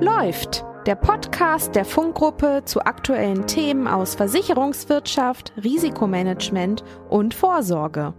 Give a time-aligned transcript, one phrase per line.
[0.00, 8.14] Läuft, der Podcast der Funkgruppe zu aktuellen Themen aus Versicherungswirtschaft, Risikomanagement und Vorsorge.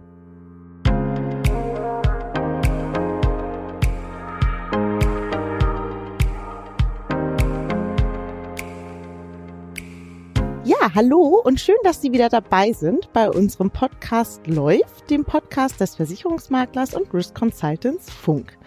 [10.64, 15.80] Ja, hallo und schön, dass Sie wieder dabei sind bei unserem Podcast Läuft, dem Podcast
[15.80, 18.58] des Versicherungsmaklers und Risk Consultants Funk.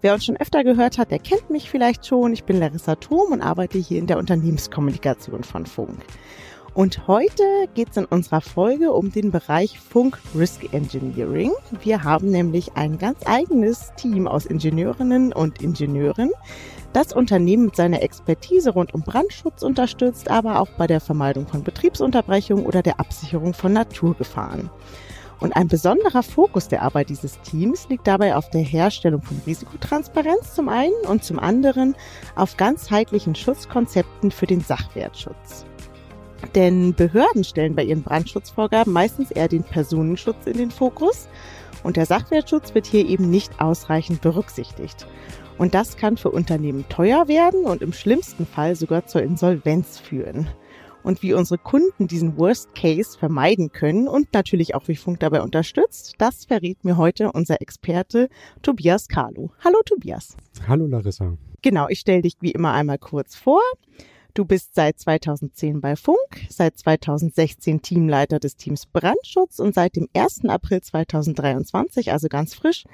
[0.00, 2.32] Wer uns schon öfter gehört hat, der kennt mich vielleicht schon.
[2.32, 6.04] Ich bin Larissa Thom und arbeite hier in der Unternehmenskommunikation von Funk.
[6.72, 7.42] Und heute
[7.74, 11.50] geht es in unserer Folge um den Bereich Funk Risk Engineering.
[11.82, 16.30] Wir haben nämlich ein ganz eigenes Team aus Ingenieurinnen und Ingenieuren,
[16.92, 21.64] das Unternehmen mit seiner Expertise rund um Brandschutz unterstützt, aber auch bei der Vermeidung von
[21.64, 24.70] Betriebsunterbrechungen oder der Absicherung von Naturgefahren.
[25.40, 30.54] Und ein besonderer Fokus der Arbeit dieses Teams liegt dabei auf der Herstellung von Risikotransparenz
[30.54, 31.94] zum einen und zum anderen
[32.34, 35.64] auf ganzheitlichen Schutzkonzepten für den Sachwertschutz.
[36.54, 41.28] Denn Behörden stellen bei ihren Brandschutzvorgaben meistens eher den Personenschutz in den Fokus
[41.82, 45.06] und der Sachwertschutz wird hier eben nicht ausreichend berücksichtigt.
[45.56, 50.48] Und das kann für Unternehmen teuer werden und im schlimmsten Fall sogar zur Insolvenz führen.
[51.02, 55.42] Und wie unsere Kunden diesen Worst Case vermeiden können und natürlich auch wie Funk dabei
[55.42, 58.28] unterstützt, das verrät mir heute unser Experte
[58.62, 59.50] Tobias Carlo.
[59.64, 60.36] Hallo Tobias.
[60.66, 61.36] Hallo Larissa.
[61.62, 63.62] Genau, ich stelle dich wie immer einmal kurz vor.
[64.38, 70.08] Du bist seit 2010 bei Funk, seit 2016 Teamleiter des Teams Brandschutz und seit dem
[70.14, 70.44] 1.
[70.44, 72.84] April 2023, also ganz frisch,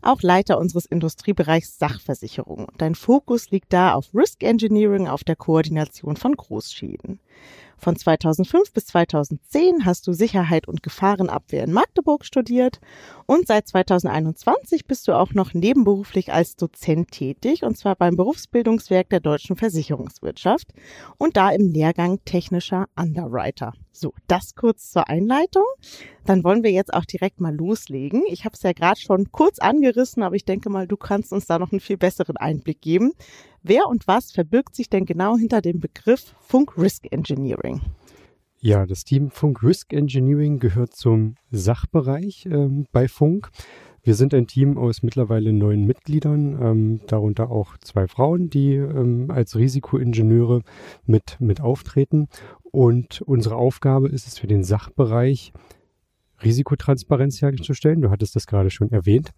[0.00, 2.68] auch Leiter unseres Industriebereichs Sachversicherung.
[2.78, 7.18] Dein Fokus liegt da auf Risk Engineering, auf der Koordination von Großschäden.
[7.82, 12.78] Von 2005 bis 2010 hast du Sicherheit und Gefahrenabwehr in Magdeburg studiert
[13.26, 19.08] und seit 2021 bist du auch noch nebenberuflich als Dozent tätig und zwar beim Berufsbildungswerk
[19.08, 20.68] der deutschen Versicherungswirtschaft
[21.18, 23.72] und da im Lehrgang technischer Underwriter.
[23.90, 25.66] So, das kurz zur Einleitung.
[26.24, 28.22] Dann wollen wir jetzt auch direkt mal loslegen.
[28.28, 31.46] Ich habe es ja gerade schon kurz angerissen, aber ich denke mal, du kannst uns
[31.46, 33.12] da noch einen viel besseren Einblick geben.
[33.64, 37.80] Wer und was verbirgt sich denn genau hinter dem Begriff Funk Risk Engineering?
[38.58, 43.50] Ja, das Team Funk Risk Engineering gehört zum Sachbereich ähm, bei Funk.
[44.02, 49.30] Wir sind ein Team aus mittlerweile neun Mitgliedern, ähm, darunter auch zwei Frauen, die ähm,
[49.30, 50.62] als Risikoingenieure
[51.06, 52.26] mit, mit auftreten.
[52.64, 55.52] Und unsere Aufgabe ist es für den Sachbereich,
[56.42, 58.00] Risikotransparenz herzustellen.
[58.00, 59.30] Du hattest das gerade schon erwähnt.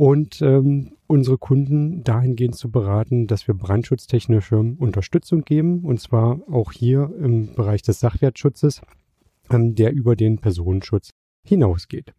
[0.00, 5.84] Und ähm, unsere Kunden dahingehend zu beraten, dass wir brandschutztechnische Unterstützung geben.
[5.84, 8.80] Und zwar auch hier im Bereich des Sachwertschutzes,
[9.50, 11.10] ähm, der über den Personenschutz
[11.46, 12.14] hinausgeht.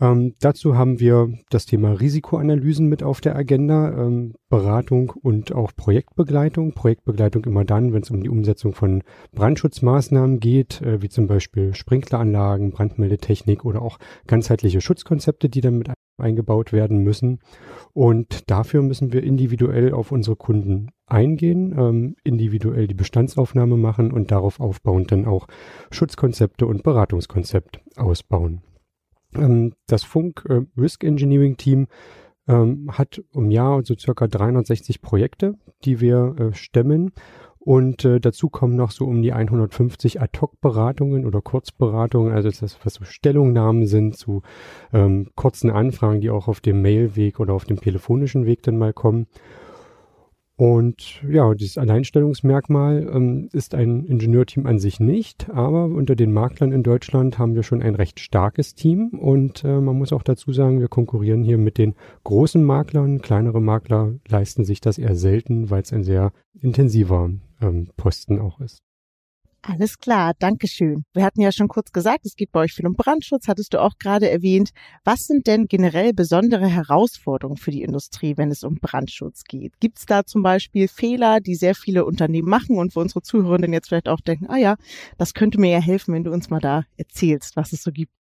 [0.00, 5.72] Ähm, dazu haben wir das Thema Risikoanalysen mit auf der Agenda, ähm, Beratung und auch
[5.74, 6.72] Projektbegleitung.
[6.72, 11.74] Projektbegleitung immer dann, wenn es um die Umsetzung von Brandschutzmaßnahmen geht, äh, wie zum Beispiel
[11.74, 17.40] Sprinkleranlagen, Brandmeldetechnik oder auch ganzheitliche Schutzkonzepte, die dann mit eingebaut werden müssen.
[17.92, 24.30] Und dafür müssen wir individuell auf unsere Kunden eingehen, ähm, individuell die Bestandsaufnahme machen und
[24.30, 25.48] darauf aufbauend dann auch
[25.90, 28.62] Schutzkonzepte und Beratungskonzept ausbauen.
[29.34, 31.86] Ähm, das Funk äh, Risk Engineering Team
[32.46, 37.12] ähm, hat im Jahr so circa 360 Projekte, die wir äh, stemmen.
[37.58, 42.94] Und äh, dazu kommen noch so um die 150 Ad-Hoc-Beratungen oder Kurzberatungen, also das, was
[42.94, 44.40] so Stellungnahmen sind zu
[44.92, 48.94] ähm, kurzen Anfragen, die auch auf dem Mailweg oder auf dem telefonischen Weg dann mal
[48.94, 49.26] kommen.
[50.58, 56.72] Und ja, dieses Alleinstellungsmerkmal ähm, ist ein Ingenieurteam an sich nicht, aber unter den Maklern
[56.72, 60.52] in Deutschland haben wir schon ein recht starkes Team und äh, man muss auch dazu
[60.52, 63.20] sagen, wir konkurrieren hier mit den großen Maklern.
[63.20, 67.30] Kleinere Makler leisten sich das eher selten, weil es ein sehr intensiver
[67.60, 68.82] ähm, Posten auch ist.
[69.62, 71.04] Alles klar, Dankeschön.
[71.12, 73.82] Wir hatten ja schon kurz gesagt, es geht bei euch viel um Brandschutz, hattest du
[73.82, 74.70] auch gerade erwähnt.
[75.04, 79.78] Was sind denn generell besondere Herausforderungen für die Industrie, wenn es um Brandschutz geht?
[79.80, 83.72] Gibt es da zum Beispiel Fehler, die sehr viele Unternehmen machen und wo unsere Zuhörerinnen
[83.72, 84.76] jetzt vielleicht auch denken, ah ja,
[85.18, 88.12] das könnte mir ja helfen, wenn du uns mal da erzählst, was es so gibt?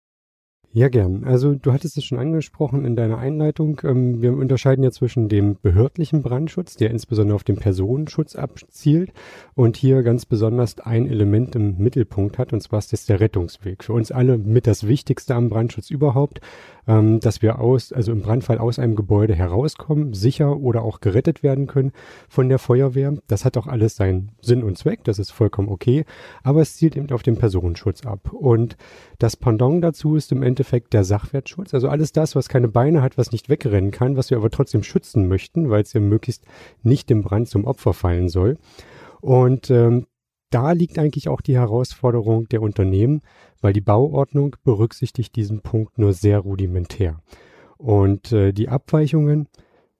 [0.76, 1.25] Ja, gern.
[1.25, 3.81] Also du hattest es schon angesprochen in deiner Einleitung.
[3.82, 9.11] Ähm, wir unterscheiden ja zwischen dem behördlichen Brandschutz, der insbesondere auf den Personenschutz abzielt
[9.55, 13.84] und hier ganz besonders ein Element im Mittelpunkt hat, und zwar ist das der Rettungsweg.
[13.84, 16.43] Für uns alle mit das Wichtigste am Brandschutz überhaupt,
[16.87, 21.43] ähm, dass wir aus, also im Brandfall aus einem Gebäude herauskommen, sicher oder auch gerettet
[21.43, 21.93] werden können
[22.29, 23.14] von der Feuerwehr.
[23.29, 26.05] Das hat auch alles seinen Sinn und Zweck, das ist vollkommen okay,
[26.43, 28.31] aber es zielt eben auf den Personenschutz ab.
[28.34, 28.76] Und
[29.19, 31.75] das Pendant dazu ist im Endeffekt Endeffekt der Sachwertschutz.
[31.75, 34.83] Also alles das, was keine Beine hat, was nicht wegrennen kann, was wir aber trotzdem
[34.83, 36.45] schützen möchten, weil es ja möglichst
[36.83, 38.59] nicht dem Brand zum Opfer fallen soll.
[39.21, 40.07] Und ähm,
[40.51, 43.23] da liegt eigentlich auch die Herausforderung der Unternehmen,
[43.61, 47.23] weil die Bauordnung berücksichtigt diesen Punkt nur sehr rudimentär.
[47.77, 49.49] Und äh, die Abweichungen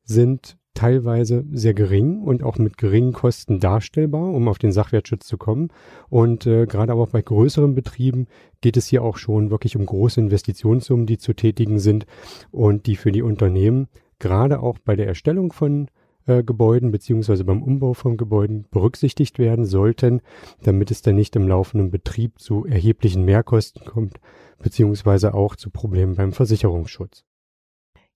[0.03, 5.39] sind teilweise sehr gering und auch mit geringen Kosten darstellbar, um auf den Sachwertschutz zu
[5.39, 5.69] kommen.
[6.09, 8.29] Und äh, gerade aber auch bei größeren Betrieben
[8.61, 12.07] geht es hier auch schon wirklich um große Investitionssummen, die zu tätigen sind
[12.53, 13.89] und die für die Unternehmen
[14.19, 15.89] gerade auch bei der Erstellung von
[16.27, 20.21] äh, Gebäuden beziehungsweise beim Umbau von Gebäuden berücksichtigt werden sollten,
[20.63, 24.21] damit es dann nicht im laufenden Betrieb zu erheblichen Mehrkosten kommt,
[24.59, 27.26] beziehungsweise auch zu Problemen beim Versicherungsschutz.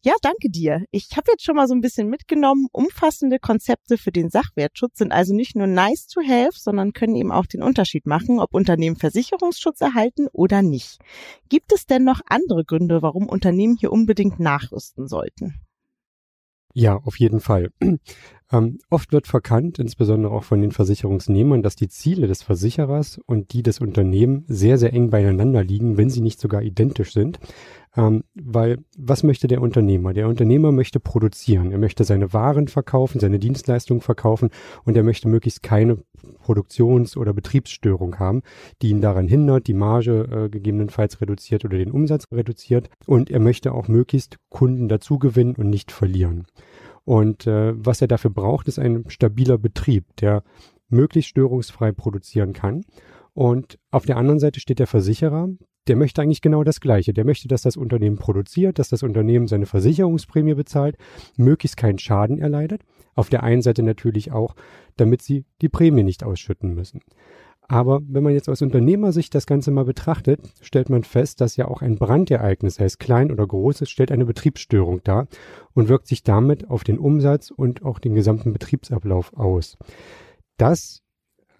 [0.03, 0.85] Ja, danke dir.
[0.91, 2.69] Ich habe jetzt schon mal so ein bisschen mitgenommen.
[2.73, 7.31] Umfassende Konzepte für den Sachwertschutz sind also nicht nur nice to have, sondern können eben
[7.31, 11.01] auch den Unterschied machen, ob Unternehmen Versicherungsschutz erhalten oder nicht.
[11.51, 15.61] Gibt es denn noch andere Gründe, warum Unternehmen hier unbedingt nachrüsten sollten?
[16.73, 17.71] Ja, auf jeden Fall.
[18.53, 23.53] Ähm, oft wird verkannt, insbesondere auch von den Versicherungsnehmern, dass die Ziele des Versicherers und
[23.53, 27.39] die des Unternehmens sehr, sehr eng beieinander liegen, wenn sie nicht sogar identisch sind.
[27.97, 30.13] Ähm, weil was möchte der Unternehmer?
[30.13, 31.73] Der Unternehmer möchte produzieren.
[31.73, 34.51] Er möchte seine Waren verkaufen, seine Dienstleistungen verkaufen
[34.85, 35.99] und er möchte möglichst keine
[36.43, 38.43] Produktions- oder Betriebsstörung haben,
[38.83, 42.91] die ihn daran hindert, die Marge äh, gegebenenfalls reduziert oder den Umsatz reduziert.
[43.07, 46.47] Und er möchte auch möglichst Kunden dazu gewinnen und nicht verlieren.
[47.05, 50.43] Und äh, was er dafür braucht, ist ein stabiler Betrieb, der
[50.89, 52.83] möglichst störungsfrei produzieren kann.
[53.33, 55.49] Und auf der anderen Seite steht der Versicherer,
[55.87, 57.13] der möchte eigentlich genau das Gleiche.
[57.13, 60.97] Der möchte, dass das Unternehmen produziert, dass das Unternehmen seine Versicherungsprämie bezahlt,
[61.37, 62.83] möglichst keinen Schaden erleidet.
[63.15, 64.55] Auf der einen Seite natürlich auch,
[64.97, 67.01] damit sie die Prämie nicht ausschütten müssen.
[67.71, 71.69] Aber wenn man jetzt aus Unternehmersicht das Ganze mal betrachtet, stellt man fest, dass ja
[71.69, 75.29] auch ein Brandereignis, sei es klein oder groß, es stellt eine Betriebsstörung dar
[75.73, 79.79] und wirkt sich damit auf den Umsatz und auch den gesamten Betriebsablauf aus.
[80.57, 81.03] Das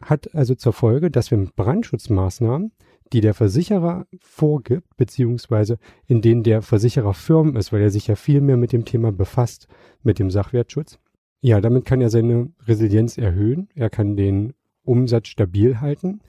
[0.01, 2.73] hat also zur Folge, dass wir mit Brandschutzmaßnahmen
[3.13, 8.17] die der Versicherer vorgibt, beziehungsweise in denen der Versicherer firm ist, weil er sich ja
[8.17, 9.69] viel mehr mit dem Thema befasst,
[10.03, 10.99] mit dem Sachwertschutz.
[11.41, 14.55] Ja, damit kann er seine Resilienz erhöhen, er kann den
[14.91, 16.21] Umsatz stabil halten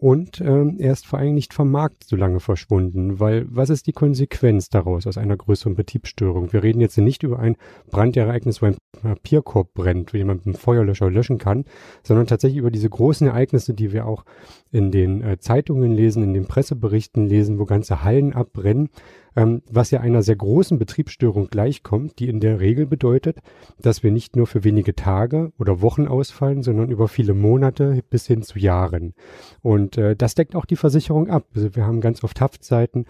[0.00, 3.86] und ähm, er ist vor allem nicht vom Markt so lange verschwunden, weil was ist
[3.86, 6.54] die Konsequenz daraus aus einer größeren Betriebsstörung?
[6.54, 7.56] Wir reden jetzt nicht über ein
[7.90, 11.66] Brandereignis, wo ein Papierkorb brennt, wie man mit einem Feuerlöscher löschen kann,
[12.02, 14.24] sondern tatsächlich über diese großen Ereignisse, die wir auch
[14.72, 18.88] in den äh, Zeitungen lesen, in den Presseberichten lesen, wo ganze Hallen abbrennen
[19.36, 23.38] ähm, was ja einer sehr großen Betriebsstörung gleichkommt, die in der Regel bedeutet,
[23.80, 28.26] dass wir nicht nur für wenige Tage oder Wochen ausfallen, sondern über viele Monate bis
[28.26, 29.14] hin zu Jahren.
[29.62, 31.44] Und äh, das deckt auch die Versicherung ab.
[31.54, 33.06] Also wir haben ganz oft Haftzeiten,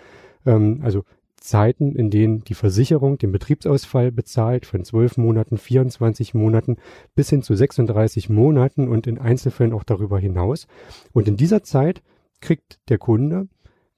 [0.47, 1.05] ähm, also
[1.41, 6.77] Zeiten, in denen die Versicherung den Betriebsausfall bezahlt von 12 Monaten, 24 Monaten
[7.15, 10.67] bis hin zu 36 Monaten und in Einzelfällen auch darüber hinaus.
[11.13, 12.03] Und in dieser Zeit
[12.41, 13.49] kriegt der Kunde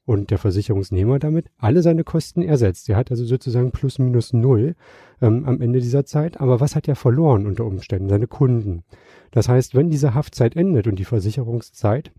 [0.05, 2.89] und der Versicherungsnehmer damit alle seine Kosten ersetzt.
[2.89, 4.75] Er hat also sozusagen plus minus null
[5.21, 6.41] ähm, am Ende dieser Zeit.
[6.41, 8.09] Aber was hat er verloren unter Umständen?
[8.09, 8.83] Seine Kunden.
[9.31, 12.13] Das heißt, wenn diese Haftzeit endet und die Versicherungszeit,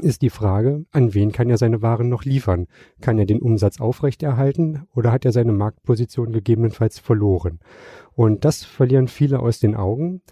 [0.00, 2.66] ist die Frage, an wen kann er seine Waren noch liefern?
[3.02, 7.60] Kann er den Umsatz aufrechterhalten oder hat er seine Marktposition gegebenenfalls verloren?
[8.14, 10.22] Und das verlieren viele aus den Augen.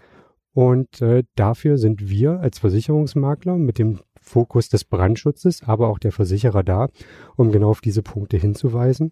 [0.53, 6.11] Und äh, dafür sind wir als Versicherungsmakler mit dem Fokus des Brandschutzes, aber auch der
[6.11, 6.87] Versicherer da,
[7.35, 9.11] um genau auf diese Punkte hinzuweisen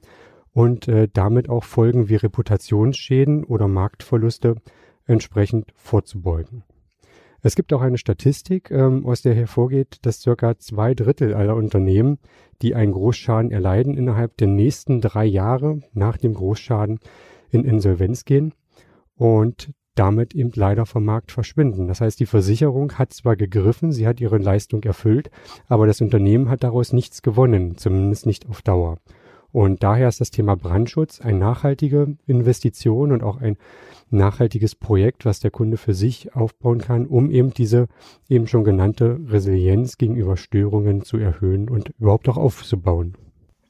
[0.54, 4.56] und äh, damit auch Folgen wie Reputationsschäden oder Marktverluste
[5.06, 6.64] entsprechend vorzubeugen.
[7.42, 12.20] Es gibt auch eine Statistik, ähm, aus der hervorgeht, dass circa zwei Drittel aller Unternehmen,
[12.62, 17.00] die einen Großschaden erleiden, innerhalb der nächsten drei Jahre nach dem Großschaden
[17.50, 18.54] in Insolvenz gehen.
[19.16, 21.90] Und damit eben leider vom Markt verschwinden.
[21.90, 25.30] Das heißt, die Versicherung hat zwar gegriffen, sie hat ihre Leistung erfüllt,
[25.68, 28.98] aber das Unternehmen hat daraus nichts gewonnen, zumindest nicht auf Dauer.
[29.52, 33.58] Und daher ist das Thema Brandschutz eine nachhaltige Investition und auch ein
[34.10, 37.88] nachhaltiges Projekt, was der Kunde für sich aufbauen kann, um eben diese
[38.30, 43.16] eben schon genannte Resilienz gegenüber Störungen zu erhöhen und überhaupt auch aufzubauen.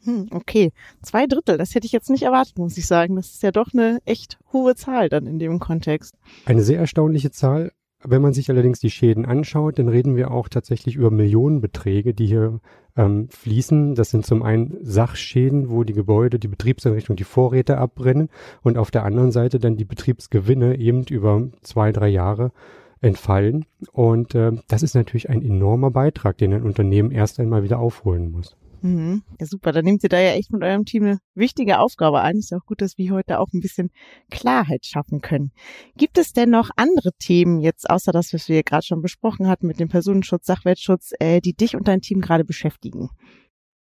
[0.03, 3.15] Hm, okay, zwei Drittel, das hätte ich jetzt nicht erwartet, muss ich sagen.
[3.15, 6.15] Das ist ja doch eine echt hohe Zahl dann in dem Kontext.
[6.45, 7.71] Eine sehr erstaunliche Zahl.
[8.01, 12.27] Wenn man sich allerdings die Schäden anschaut, dann reden wir auch tatsächlich über Millionenbeträge, die
[12.27, 12.61] hier
[12.95, 13.93] ähm, fließen.
[13.95, 18.29] Das sind zum einen Sachschäden, wo die Gebäude, die Betriebseinrichtungen, die Vorräte abbrennen
[18.61, 22.53] und auf der anderen Seite dann die Betriebsgewinne eben über zwei, drei Jahre
[23.01, 23.65] entfallen.
[23.91, 28.31] Und äh, das ist natürlich ein enormer Beitrag, den ein Unternehmen erst einmal wieder aufholen
[28.31, 28.55] muss.
[28.81, 29.23] Mhm.
[29.39, 29.71] Ja, super.
[29.71, 32.37] Dann nehmt ihr da ja echt mit eurem Team eine wichtige Aufgabe ein.
[32.37, 33.89] Ist ja auch gut, dass wir heute auch ein bisschen
[34.29, 35.51] Klarheit schaffen können.
[35.97, 39.67] Gibt es denn noch andere Themen jetzt, außer das, was wir gerade schon besprochen hatten
[39.67, 43.09] mit dem Personenschutz, Sachwertschutz, äh, die dich und dein Team gerade beschäftigen?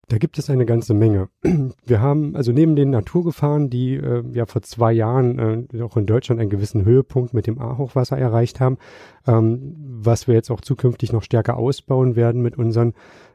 [0.08, 1.28] Da gibt es eine ganze Menge.
[1.86, 6.06] Wir haben also neben den Naturgefahren, die äh, ja vor zwei Jahren äh, auch in
[6.06, 8.78] Deutschland einen gewissen Höhepunkt mit dem A-Hochwasser erreicht haben,
[9.26, 12.94] ähm, was wir jetzt auch zukünftig noch stärker ausbauen werden mit unseren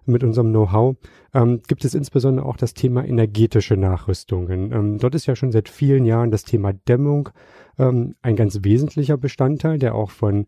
[0.10, 0.96] mit unserem Know-how,
[1.34, 4.72] ähm, gibt es insbesondere auch das Thema energetische Nachrüstungen.
[4.72, 7.30] Ähm, dort ist ja schon seit vielen Jahren das Thema Dämmung
[7.78, 10.48] ähm, ein ganz wesentlicher Bestandteil, der auch von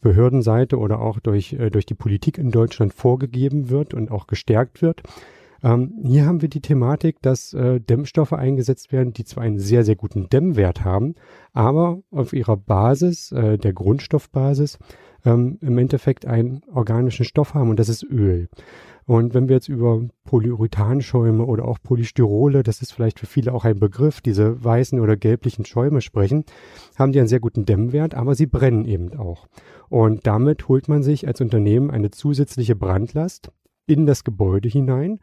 [0.00, 4.82] Behördenseite oder auch durch, äh, durch die Politik in Deutschland vorgegeben wird und auch gestärkt
[4.82, 5.02] wird.
[5.62, 9.84] Ähm, hier haben wir die Thematik, dass äh, Dämmstoffe eingesetzt werden, die zwar einen sehr,
[9.84, 11.14] sehr guten Dämmwert haben,
[11.52, 14.78] aber auf ihrer Basis, äh, der Grundstoffbasis,
[15.24, 18.48] ähm, im Endeffekt einen organischen Stoff haben und das ist Öl.
[19.04, 23.64] Und wenn wir jetzt über Polyurethanschäume oder auch Polystyrole, das ist vielleicht für viele auch
[23.64, 26.44] ein Begriff, diese weißen oder gelblichen Schäume sprechen,
[26.96, 29.48] haben die einen sehr guten Dämmwert, aber sie brennen eben auch.
[29.88, 33.50] Und damit holt man sich als Unternehmen eine zusätzliche Brandlast
[33.92, 35.20] in das Gebäude hinein,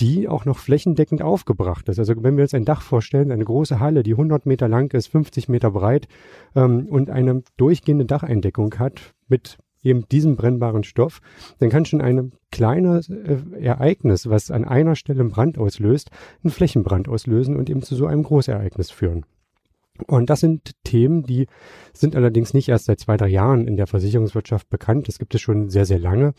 [0.00, 1.98] die auch noch flächendeckend aufgebracht ist.
[1.98, 5.08] Also wenn wir uns ein Dach vorstellen, eine große Halle, die 100 Meter lang ist,
[5.08, 6.08] 50 Meter breit
[6.56, 11.20] ähm, und eine durchgehende Dacheindeckung hat mit eben diesem brennbaren Stoff,
[11.58, 16.10] dann kann schon ein kleines äh, Ereignis, was an einer Stelle einen Brand auslöst,
[16.42, 19.24] einen Flächenbrand auslösen und eben zu so einem Großereignis führen.
[20.06, 21.46] Und das sind Themen, die
[21.92, 25.08] sind allerdings nicht erst seit zwei, drei Jahren in der Versicherungswirtschaft bekannt.
[25.08, 26.32] Das gibt es schon sehr, sehr lange.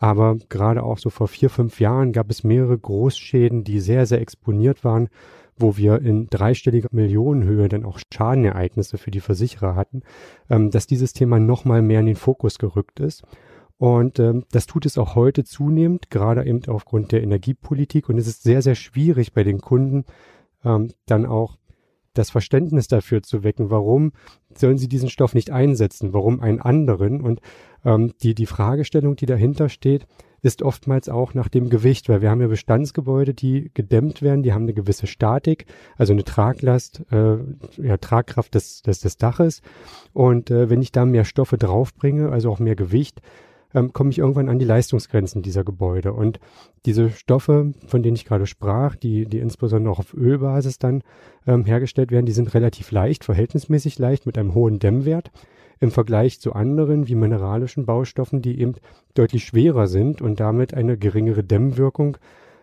[0.00, 4.22] Aber gerade auch so vor vier, fünf Jahren gab es mehrere Großschäden, die sehr, sehr
[4.22, 5.10] exponiert waren,
[5.58, 10.02] wo wir in dreistelliger Millionenhöhe dann auch Schadenereignisse für die Versicherer hatten,
[10.48, 13.24] ähm, dass dieses Thema nochmal mehr in den Fokus gerückt ist.
[13.76, 18.08] Und ähm, das tut es auch heute zunehmend, gerade eben aufgrund der Energiepolitik.
[18.08, 20.06] Und es ist sehr, sehr schwierig bei den Kunden
[20.64, 21.56] ähm, dann auch
[22.14, 24.12] das Verständnis dafür zu wecken, warum
[24.54, 27.20] sollen sie diesen Stoff nicht einsetzen, warum einen anderen.
[27.20, 27.40] Und
[27.84, 30.06] ähm, die, die Fragestellung, die dahinter steht,
[30.42, 34.52] ist oftmals auch nach dem Gewicht, weil wir haben ja Bestandsgebäude, die gedämmt werden, die
[34.52, 37.36] haben eine gewisse Statik, also eine Traglast, äh,
[37.76, 39.60] ja, Tragkraft des, des, des Daches.
[40.12, 43.20] Und äh, wenn ich da mehr Stoffe draufbringe, also auch mehr Gewicht,
[43.74, 46.12] ähm, komme ich irgendwann an die Leistungsgrenzen dieser Gebäude.
[46.12, 46.40] Und
[46.86, 51.02] diese Stoffe, von denen ich gerade sprach, die, die insbesondere auch auf Ölbasis dann
[51.46, 55.30] ähm, hergestellt werden, die sind relativ leicht, verhältnismäßig leicht mit einem hohen Dämmwert
[55.80, 58.74] im Vergleich zu anderen wie mineralischen Baustoffen, die eben
[59.14, 62.18] deutlich schwerer sind und damit eine geringere Dämmwirkung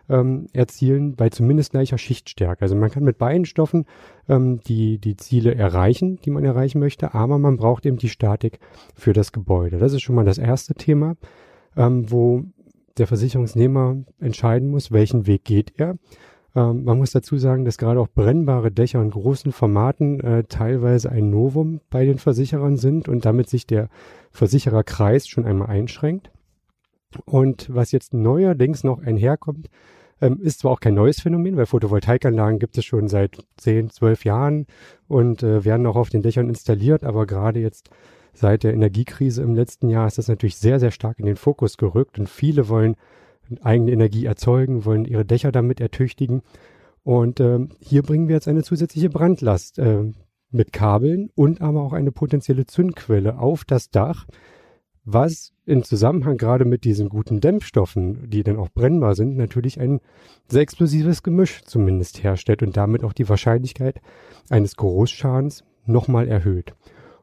[0.08, 2.62] ähm, erzielen bei zumindest gleicher Schichtstärke.
[2.62, 3.86] Also man kann mit beiden Stoffen
[4.28, 8.58] ähm, die, die Ziele erreichen, die man erreichen möchte, aber man braucht eben die Statik
[8.94, 9.78] für das Gebäude.
[9.78, 11.16] Das ist schon mal das erste Thema,
[11.76, 12.44] ähm, wo
[12.96, 15.96] der Versicherungsnehmer entscheiden muss, welchen Weg geht er.
[16.54, 21.10] Ähm, man muss dazu sagen, dass gerade auch brennbare Dächer in großen Formaten äh, teilweise
[21.10, 23.88] ein Novum bei den Versicherern sind und damit sich der
[24.30, 26.30] Versichererkreis schon einmal einschränkt.
[27.24, 29.70] Und was jetzt neuerdings noch einherkommt,
[30.20, 34.24] ähm, ist zwar auch kein neues Phänomen, weil Photovoltaikanlagen gibt es schon seit 10, 12
[34.24, 34.66] Jahren
[35.06, 37.90] und äh, werden auch auf den Dächern installiert, aber gerade jetzt
[38.34, 41.76] seit der Energiekrise im letzten Jahr ist das natürlich sehr, sehr stark in den Fokus
[41.76, 42.96] gerückt und viele wollen
[43.62, 46.42] eigene Energie erzeugen, wollen ihre Dächer damit ertüchtigen.
[47.02, 50.04] Und äh, hier bringen wir jetzt eine zusätzliche Brandlast äh,
[50.50, 54.26] mit Kabeln und aber auch eine potenzielle Zündquelle auf das Dach,
[55.04, 60.00] was in Zusammenhang gerade mit diesen guten Dämpfstoffen, die dann auch brennbar sind, natürlich ein
[60.48, 64.00] sehr explosives Gemisch zumindest herstellt und damit auch die Wahrscheinlichkeit
[64.48, 66.74] eines Großschadens nochmal erhöht.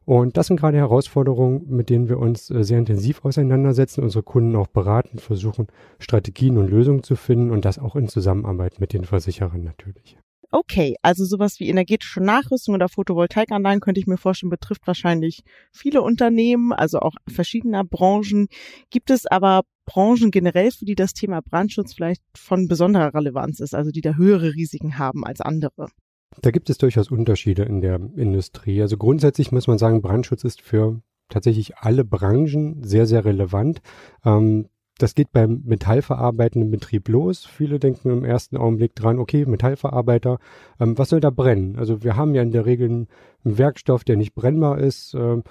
[0.05, 4.55] Und das sind gerade Herausforderungen, mit denen wir uns äh, sehr intensiv auseinandersetzen, unsere Kunden
[4.55, 9.03] auch beraten, versuchen, Strategien und Lösungen zu finden und das auch in Zusammenarbeit mit den
[9.03, 10.17] Versicherern natürlich.
[10.51, 16.01] Okay, also sowas wie energetische Nachrüstung oder Photovoltaikanlagen könnte ich mir vorstellen, betrifft wahrscheinlich viele
[16.01, 18.47] Unternehmen, also auch verschiedener Branchen.
[18.89, 23.75] Gibt es aber Branchen generell, für die das Thema Brandschutz vielleicht von besonderer Relevanz ist,
[23.75, 25.87] also die da höhere Risiken haben als andere?
[26.41, 28.81] Da gibt es durchaus Unterschiede in der Industrie.
[28.81, 33.81] Also grundsätzlich muss man sagen, Brandschutz ist für tatsächlich alle Branchen sehr, sehr relevant.
[34.23, 37.45] Ähm, das geht beim metallverarbeitenden Betrieb los.
[37.45, 40.39] Viele denken im ersten Augenblick dran, okay, Metallverarbeiter,
[40.79, 41.77] ähm, was soll da brennen?
[41.77, 43.07] Also wir haben ja in der Regel einen,
[43.43, 45.13] Werkstoff, der nicht brennbar ist.
[45.13, 45.43] Ähm,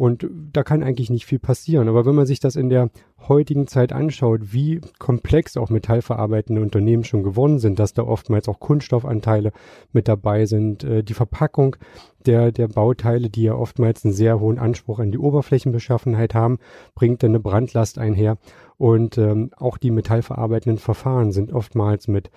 [0.00, 1.86] Und da kann eigentlich nicht viel passieren.
[1.86, 2.88] Aber wenn man sich das in der
[3.28, 8.60] heutigen Zeit anschaut, wie komplex auch metallverarbeitende Unternehmen schon geworden sind, dass da oftmals auch
[8.60, 9.52] Kunststoffanteile
[9.92, 11.76] mit dabei sind, äh, die Verpackung
[12.24, 16.60] der, der Bauteile, die ja oftmals einen sehr hohen Anspruch an die Oberflächenbeschaffenheit haben,
[16.94, 18.38] bringt dann eine Brandlast einher.
[18.78, 22.30] Und ähm, auch die metallverarbeitenden Verfahren sind oftmals mit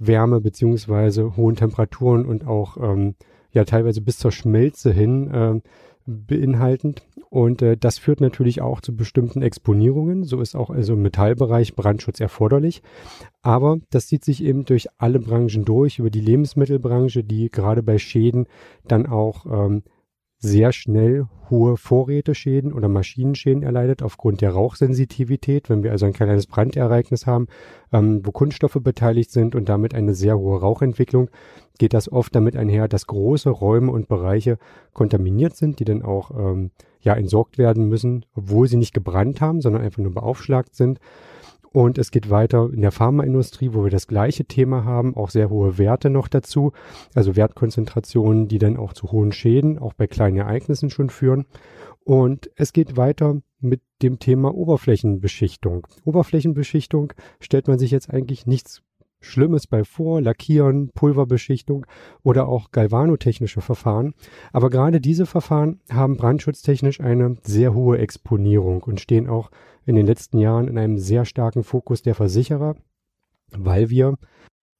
[0.00, 3.14] Wärme beziehungsweise hohen Temperaturen und auch ähm,
[3.52, 5.60] ja teilweise bis zur Schmelze hin äh,
[6.08, 7.02] beinhaltend.
[7.30, 10.24] Und äh, das führt natürlich auch zu bestimmten Exponierungen.
[10.24, 12.82] So ist auch also im Metallbereich Brandschutz erforderlich.
[13.42, 17.98] Aber das zieht sich eben durch alle Branchen durch, über die Lebensmittelbranche, die gerade bei
[17.98, 18.46] Schäden
[18.86, 19.82] dann auch ähm,
[20.38, 25.68] sehr schnell hohe Vorräteschäden oder Maschinenschäden erleidet aufgrund der Rauchsensitivität.
[25.68, 27.48] Wenn wir also ein kleines Brandereignis haben,
[27.92, 31.30] ähm, wo Kunststoffe beteiligt sind und damit eine sehr hohe Rauchentwicklung,
[31.78, 34.58] geht das oft damit einher, dass große Räume und Bereiche
[34.92, 39.60] kontaminiert sind, die dann auch ähm, ja entsorgt werden müssen, obwohl sie nicht gebrannt haben,
[39.60, 41.00] sondern einfach nur beaufschlagt sind.
[41.70, 45.50] Und es geht weiter in der Pharmaindustrie, wo wir das gleiche Thema haben, auch sehr
[45.50, 46.72] hohe Werte noch dazu,
[47.14, 51.46] also Wertkonzentrationen, die dann auch zu hohen Schäden, auch bei kleinen Ereignissen schon führen.
[52.04, 55.86] Und es geht weiter mit dem Thema Oberflächenbeschichtung.
[56.04, 58.82] Oberflächenbeschichtung stellt man sich jetzt eigentlich nichts
[59.20, 61.86] Schlimmes bei vor, Lackieren, Pulverbeschichtung
[62.22, 64.14] oder auch galvanotechnische Verfahren.
[64.52, 69.50] Aber gerade diese Verfahren haben brandschutztechnisch eine sehr hohe Exponierung und stehen auch
[69.86, 72.76] in den letzten Jahren in einem sehr starken Fokus der Versicherer,
[73.50, 74.14] weil wir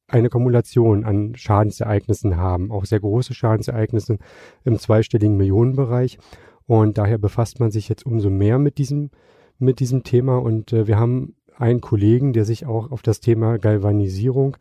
[0.07, 4.19] eine Kumulation an Schadensereignissen haben, auch sehr große Schadensereignisse
[4.65, 6.19] im zweistelligen Millionenbereich.
[6.67, 9.11] Und daher befasst man sich jetzt umso mehr mit diesem,
[9.59, 10.39] mit diesem Thema.
[10.39, 14.57] Und äh, wir haben einen Kollegen, der sich auch auf das Thema Galvanisierung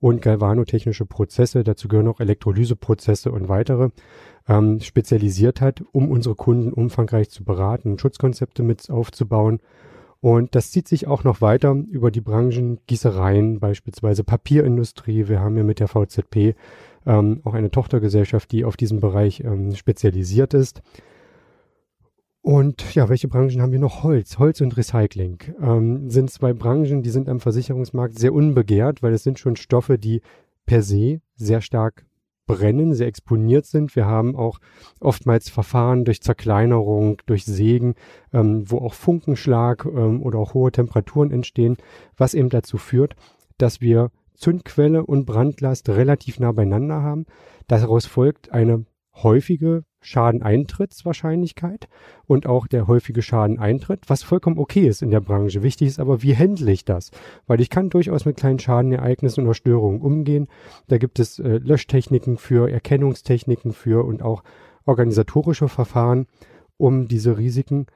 [0.00, 3.90] und galvanotechnische Prozesse, dazu gehören auch Elektrolyseprozesse und weitere,
[4.48, 9.60] ähm, spezialisiert hat, um unsere Kunden umfangreich zu beraten, Schutzkonzepte mit aufzubauen.
[10.20, 15.28] Und das zieht sich auch noch weiter über die Branchen Gießereien, beispielsweise Papierindustrie.
[15.28, 16.54] Wir haben ja mit der VZP
[17.06, 20.82] ähm, auch eine Tochtergesellschaft, die auf diesem Bereich ähm, spezialisiert ist.
[22.46, 24.04] Und ja, welche Branchen haben wir noch?
[24.04, 24.38] Holz.
[24.38, 29.24] Holz und Recycling ähm, sind zwei Branchen, die sind am Versicherungsmarkt sehr unbegehrt, weil es
[29.24, 30.20] sind schon Stoffe, die
[30.64, 32.06] per se sehr stark
[32.46, 33.96] brennen, sehr exponiert sind.
[33.96, 34.60] Wir haben auch
[35.00, 37.96] oftmals Verfahren durch Zerkleinerung, durch Sägen,
[38.32, 41.76] ähm, wo auch Funkenschlag ähm, oder auch hohe Temperaturen entstehen,
[42.16, 43.16] was eben dazu führt,
[43.58, 47.26] dass wir Zündquelle und Brandlast relativ nah beieinander haben.
[47.66, 48.84] Daraus folgt eine
[49.16, 51.88] häufige Schadeneintrittswahrscheinlichkeit
[52.26, 55.62] und auch der häufige Schadeneintritt, was vollkommen okay ist in der Branche.
[55.62, 57.10] Wichtig ist aber, wie handle ich das?
[57.46, 60.46] Weil ich kann durchaus mit kleinen Schadenereignissen oder Störungen umgehen.
[60.86, 64.44] Da gibt es äh, Löschtechniken für, Erkennungstechniken für und auch
[64.84, 66.26] organisatorische Verfahren,
[66.76, 67.86] um diese Risiken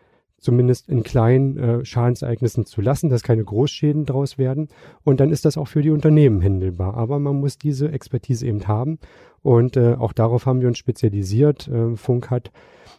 [0.41, 4.69] zumindest in kleinen äh, Schadensereignissen zu lassen, dass keine Großschäden draus werden.
[5.05, 6.95] Und dann ist das auch für die Unternehmen händelbar.
[6.95, 8.99] Aber man muss diese Expertise eben haben.
[9.43, 11.69] Und äh, auch darauf haben wir uns spezialisiert.
[11.69, 12.51] Äh, Funk hat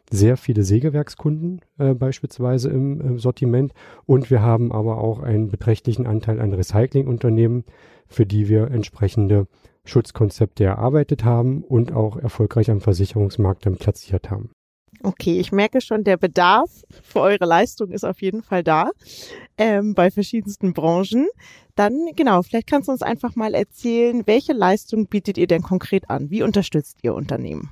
[0.10, 3.74] sehr viele Sägewerkskunden äh, beispielsweise im äh, Sortiment.
[4.06, 7.66] Und wir haben aber auch einen beträchtlichen Anteil an Recyclingunternehmen,
[8.08, 9.48] für die wir entsprechende
[9.86, 14.52] Schutzkonzepte erarbeitet haben und auch erfolgreich am Versicherungsmarkt dann platziert haben.
[15.04, 16.70] Okay, ich merke schon, der Bedarf
[17.02, 18.92] für eure Leistung ist auf jeden Fall da
[19.58, 21.28] ähm, bei verschiedensten Branchen.
[21.76, 26.10] Dann genau, vielleicht kannst du uns einfach mal erzählen, welche Leistung bietet ihr denn konkret
[26.10, 26.30] an?
[26.30, 27.70] Wie unterstützt ihr Unternehmen?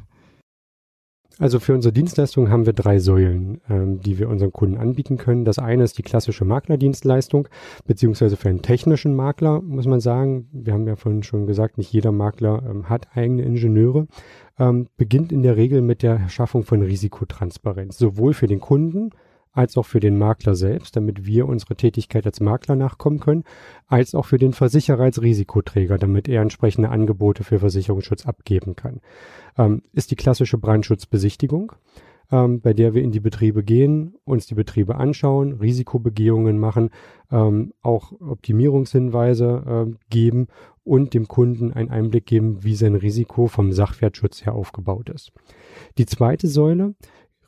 [1.39, 5.45] Also für unsere Dienstleistung haben wir drei Säulen, ähm, die wir unseren Kunden anbieten können.
[5.45, 7.47] Das eine ist die klassische Maklerdienstleistung,
[7.87, 11.93] beziehungsweise für einen technischen Makler muss man sagen, wir haben ja vorhin schon gesagt, nicht
[11.93, 14.07] jeder Makler ähm, hat eigene Ingenieure,
[14.59, 19.11] ähm, beginnt in der Regel mit der Schaffung von Risikotransparenz, sowohl für den Kunden
[19.51, 23.43] als auch für den Makler selbst, damit wir unsere Tätigkeit als Makler nachkommen können,
[23.87, 29.01] als auch für den Versicherer als Risikoträger, damit er entsprechende Angebote für Versicherungsschutz abgeben kann.
[29.57, 31.71] Ähm, ist die klassische Brandschutzbesichtigung,
[32.31, 36.89] ähm, bei der wir in die Betriebe gehen, uns die Betriebe anschauen, Risikobegehungen machen,
[37.31, 40.47] ähm, auch Optimierungshinweise äh, geben
[40.83, 45.31] und dem Kunden einen Einblick geben, wie sein Risiko vom Sachwertschutz her aufgebaut ist.
[45.97, 46.95] Die zweite Säule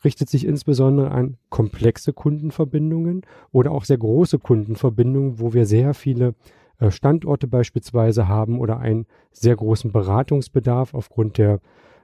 [0.03, 6.33] richtet sich insbesondere an komplexe Kundenverbindungen oder auch sehr große Kundenverbindungen, wo wir sehr viele
[6.79, 11.59] äh, Standorte beispielsweise haben oder einen sehr großen Beratungsbedarf aufgrund der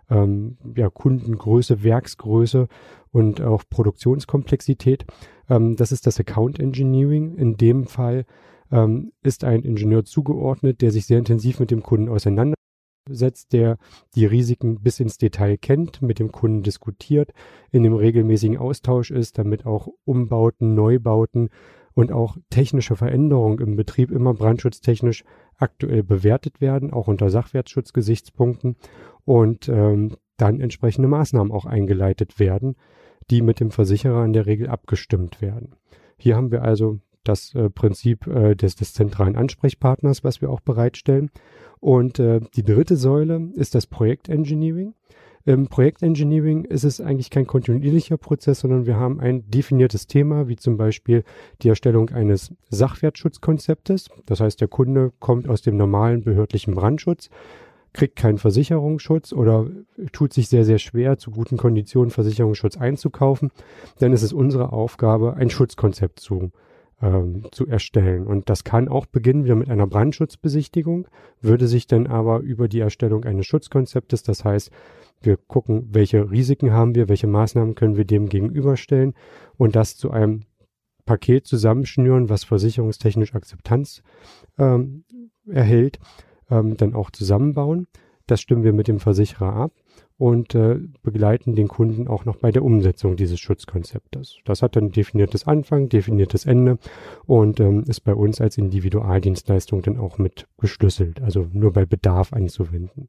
[0.09, 2.67] ähm, ja, Kundengröße, Werksgröße
[3.11, 5.05] und auch Produktionskomplexität.
[5.49, 7.35] Ähm, das ist das Account Engineering.
[7.35, 8.25] In dem Fall
[8.71, 12.57] ähm, ist ein Ingenieur zugeordnet, der sich sehr intensiv mit dem Kunden auseinandersetzt
[13.09, 13.77] setzt, der
[14.15, 17.31] die Risiken bis ins Detail kennt, mit dem Kunden diskutiert,
[17.71, 21.49] in dem regelmäßigen Austausch ist, damit auch Umbauten, Neubauten
[21.93, 25.23] und auch technische Veränderungen im Betrieb immer brandschutztechnisch
[25.57, 28.75] aktuell bewertet werden, auch unter Sachwertschutzgesichtspunkten
[29.27, 32.77] und ähm, dann entsprechende Maßnahmen auch eingeleitet werden,
[33.29, 35.75] die mit dem Versicherer in der Regel abgestimmt werden.
[36.17, 40.61] Hier haben wir also das äh, Prinzip äh, des, des zentralen Ansprechpartners, was wir auch
[40.61, 41.29] bereitstellen.
[41.81, 44.93] Und äh, die dritte Säule ist das Projektengineering.
[45.43, 50.55] Im Projektengineering ist es eigentlich kein kontinuierlicher Prozess, sondern wir haben ein definiertes Thema, wie
[50.55, 51.23] zum Beispiel
[51.61, 54.09] die Erstellung eines Sachwertschutzkonzeptes.
[54.25, 57.29] Das heißt, der Kunde kommt aus dem normalen behördlichen Brandschutz,
[57.97, 59.67] kriegt keinen Versicherungsschutz oder
[60.11, 63.51] tut sich sehr, sehr schwer, zu guten Konditionen Versicherungsschutz einzukaufen.
[63.97, 66.51] Dann ist es unsere Aufgabe, ein Schutzkonzept zu
[67.01, 68.25] ähm, zu erstellen.
[68.25, 71.07] Und das kann auch beginnen wieder mit einer Brandschutzbesichtigung,
[71.41, 74.71] würde sich dann aber über die Erstellung eines Schutzkonzeptes, das heißt,
[75.21, 79.15] wir gucken, welche Risiken haben wir, welche Maßnahmen können wir dem gegenüberstellen
[79.57, 80.41] und das zu einem
[81.05, 84.03] Paket zusammenschnüren, was versicherungstechnisch Akzeptanz
[84.59, 85.03] ähm,
[85.47, 85.99] erhält,
[86.49, 87.87] ähm, dann auch zusammenbauen.
[88.27, 89.71] Das stimmen wir mit dem Versicherer ab
[90.17, 94.39] und äh, begleiten den Kunden auch noch bei der Umsetzung dieses Schutzkonzeptes.
[94.45, 96.77] Das hat dann definiertes Anfang, definiertes Ende
[97.25, 102.33] und ähm, ist bei uns als Individualdienstleistung dann auch mit geschlüsselt, also nur bei Bedarf
[102.33, 103.07] anzuwenden.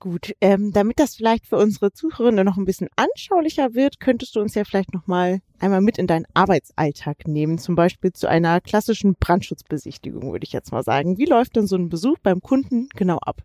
[0.00, 4.40] Gut, ähm, damit das vielleicht für unsere Zuhörerinnen noch ein bisschen anschaulicher wird, könntest du
[4.40, 8.60] uns ja vielleicht noch mal einmal mit in deinen Arbeitsalltag nehmen, zum Beispiel zu einer
[8.60, 11.18] klassischen Brandschutzbesichtigung, würde ich jetzt mal sagen.
[11.18, 13.42] Wie läuft denn so ein Besuch beim Kunden genau ab?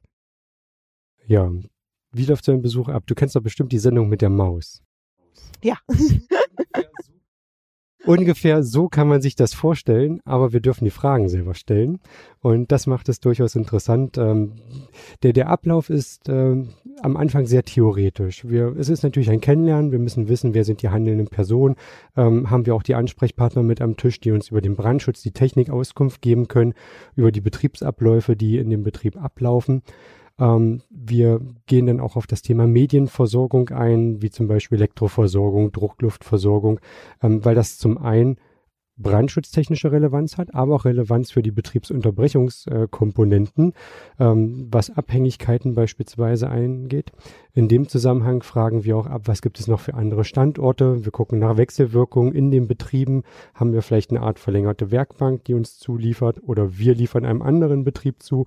[1.25, 1.49] Ja,
[2.11, 3.03] wie läuft so ein Besuch ab?
[3.07, 4.83] Du kennst doch bestimmt die Sendung mit der Maus.
[5.63, 5.77] Ja.
[8.05, 11.99] Ungefähr so kann man sich das vorstellen, aber wir dürfen die Fragen selber stellen.
[12.41, 14.17] Und das macht es durchaus interessant.
[14.17, 14.53] Ähm,
[15.23, 16.69] der, der Ablauf ist ähm,
[17.01, 18.43] am Anfang sehr theoretisch.
[18.45, 19.93] Wir, es ist natürlich ein Kennenlernen.
[19.93, 21.75] Wir müssen wissen, wer sind die handelnden Personen.
[22.17, 25.31] Ähm, haben wir auch die Ansprechpartner mit am Tisch, die uns über den Brandschutz, die
[25.31, 26.73] Technik Auskunft geben können,
[27.15, 29.81] über die Betriebsabläufe, die in dem Betrieb ablaufen.
[30.43, 36.81] Ähm, wir gehen dann auch auf das Thema Medienversorgung ein, wie zum Beispiel Elektroversorgung, Druckluftversorgung,
[37.21, 38.35] ähm, weil das zum einen
[38.95, 43.73] brandschutztechnische Relevanz hat, aber auch Relevanz für die Betriebsunterbrechungskomponenten,
[44.19, 47.11] ähm, was Abhängigkeiten beispielsweise eingeht.
[47.53, 51.05] In dem Zusammenhang fragen wir auch ab, was gibt es noch für andere Standorte.
[51.05, 53.23] Wir gucken nach Wechselwirkungen in den Betrieben.
[53.55, 57.83] Haben wir vielleicht eine Art verlängerte Werkbank, die uns zuliefert oder wir liefern einem anderen
[57.83, 58.45] Betrieb zu.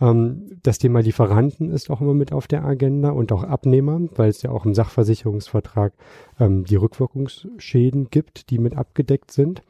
[0.00, 4.30] Ähm, das Thema Lieferanten ist auch immer mit auf der Agenda und auch Abnehmer, weil
[4.30, 5.92] es ja auch im Sachversicherungsvertrag
[6.38, 9.62] ähm, die Rückwirkungsschäden gibt, die mit abgedeckt sind.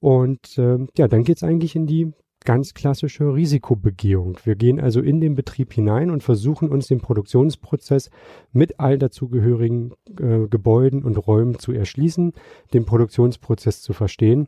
[0.00, 2.12] Und äh, ja, dann geht's eigentlich in die
[2.44, 4.38] ganz klassische Risikobegehung.
[4.44, 8.10] Wir gehen also in den Betrieb hinein und versuchen uns den Produktionsprozess
[8.52, 12.32] mit all dazugehörigen äh, Gebäuden und Räumen zu erschließen,
[12.72, 14.46] den Produktionsprozess zu verstehen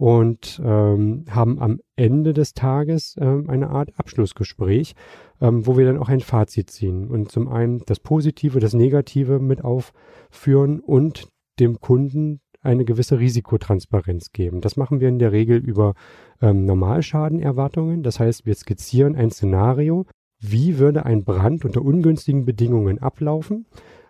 [0.00, 4.94] und ähm, haben am Ende des Tages ähm, eine Art Abschlussgespräch,
[5.42, 9.40] ähm, wo wir dann auch ein Fazit ziehen und zum einen das Positive, das Negative
[9.40, 14.62] mit aufführen und dem Kunden eine gewisse Risikotransparenz geben.
[14.62, 15.92] Das machen wir in der Regel über
[16.40, 18.02] ähm, Normalschadenerwartungen.
[18.02, 20.06] Das heißt, wir skizzieren ein Szenario,
[20.38, 23.66] wie würde ein Brand unter ungünstigen Bedingungen ablaufen,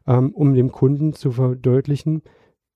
[0.06, 2.22] ähm, um dem Kunden zu verdeutlichen,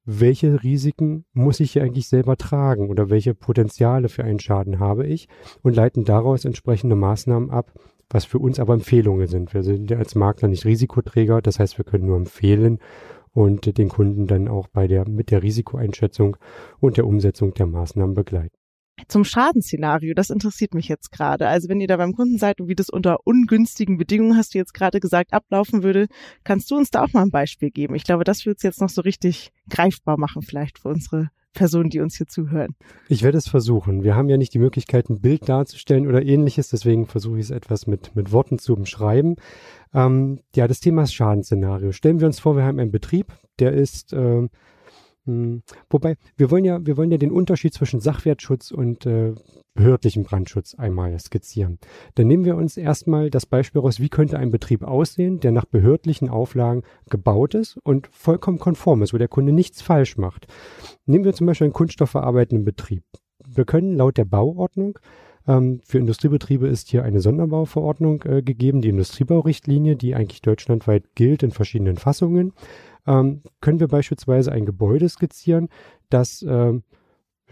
[0.04, 5.06] welche Risiken muss ich hier eigentlich selber tragen oder welche Potenziale für einen Schaden habe
[5.06, 5.28] ich
[5.62, 7.72] und leiten daraus entsprechende Maßnahmen ab,
[8.10, 9.54] was für uns aber Empfehlungen sind.
[9.54, 12.78] Wir sind ja als Makler nicht Risikoträger, das heißt, wir können nur empfehlen
[13.32, 16.36] und den Kunden dann auch bei der, mit der Risikoeinschätzung
[16.80, 18.63] und der Umsetzung der Maßnahmen begleiten
[19.08, 21.48] zum Schadenszenario, das interessiert mich jetzt gerade.
[21.48, 24.58] Also wenn ihr da beim Kunden seid und wie das unter ungünstigen Bedingungen, hast du
[24.58, 26.06] jetzt gerade gesagt, ablaufen würde,
[26.44, 27.94] kannst du uns da auch mal ein Beispiel geben?
[27.94, 31.88] Ich glaube, das wird es jetzt noch so richtig greifbar machen, vielleicht für unsere Personen,
[31.88, 32.74] die uns hier zuhören.
[33.08, 34.02] Ich werde es versuchen.
[34.02, 37.50] Wir haben ja nicht die Möglichkeit, ein Bild darzustellen oder ähnliches, deswegen versuche ich es
[37.50, 39.36] etwas mit, mit Worten zu beschreiben.
[39.94, 41.92] Ähm, ja, das Thema ist Schadensszenario.
[41.92, 44.48] Stellen wir uns vor, wir haben einen Betrieb, der ist äh,
[45.26, 45.62] hm.
[45.88, 49.34] Wobei, wir wollen ja, wir wollen ja den Unterschied zwischen Sachwertschutz und äh,
[49.74, 51.78] behördlichem Brandschutz einmal skizzieren.
[52.14, 55.64] Dann nehmen wir uns erstmal das Beispiel raus, wie könnte ein Betrieb aussehen, der nach
[55.64, 60.46] behördlichen Auflagen gebaut ist und vollkommen konform ist, wo der Kunde nichts falsch macht.
[61.06, 63.04] Nehmen wir zum Beispiel einen kunststoffverarbeitenden Betrieb.
[63.46, 64.98] Wir können laut der Bauordnung
[65.46, 71.42] ähm, für Industriebetriebe ist hier eine Sonderbauverordnung äh, gegeben, die Industriebaurichtlinie, die eigentlich deutschlandweit gilt
[71.42, 72.52] in verschiedenen Fassungen
[73.06, 75.68] ähm, können wir beispielsweise ein Gebäude skizzieren,
[76.10, 76.72] das, äh,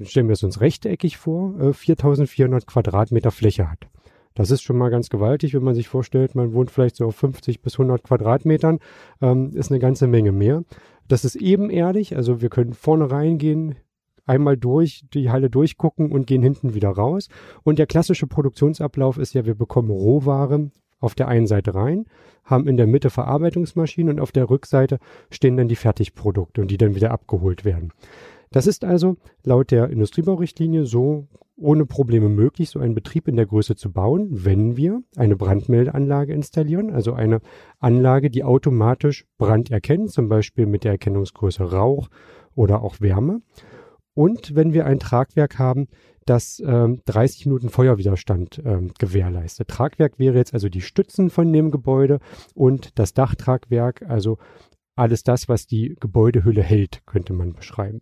[0.01, 3.87] stellen wir es uns rechteckig vor, äh, 4400 Quadratmeter Fläche hat.
[4.35, 7.17] Das ist schon mal ganz gewaltig, wenn man sich vorstellt, man wohnt vielleicht so auf
[7.17, 8.79] 50 bis 100 Quadratmetern,
[9.21, 10.65] ähm, ist eine ganze Menge mehr.
[11.07, 13.75] Das ist ebenerdig, also wir können vorne reingehen,
[14.27, 17.29] einmal durch die Halle durchgucken und gehen hinten wieder raus.
[17.63, 22.07] Und der klassische Produktionsablauf ist ja, wir bekommen Rohware auf der einen Seite rein,
[22.45, 24.99] haben in der Mitte Verarbeitungsmaschinen und auf der Rückseite
[25.31, 27.93] stehen dann die Fertigprodukte und die dann wieder abgeholt werden.
[28.51, 33.47] Das ist also laut der Industriebaurichtlinie so ohne Probleme möglich, so einen Betrieb in der
[33.47, 37.41] Größe zu bauen, wenn wir eine Brandmeldeanlage installieren, also eine
[37.79, 42.09] Anlage, die automatisch Brand erkennt, zum Beispiel mit der Erkennungsgröße Rauch
[42.55, 43.43] oder auch Wärme.
[44.15, 45.89] Und wenn wir ein Tragwerk haben,
[46.27, 49.69] das ähm, 30 Minuten Feuerwiderstand ähm, gewährleistet.
[49.69, 52.21] Tragwerk wäre jetzt also die Stützen von dem Gebäude
[52.55, 54.39] und das Dachtragwerk, also
[54.95, 58.01] alles das, was die Gebäudehülle hält, könnte man beschreiben.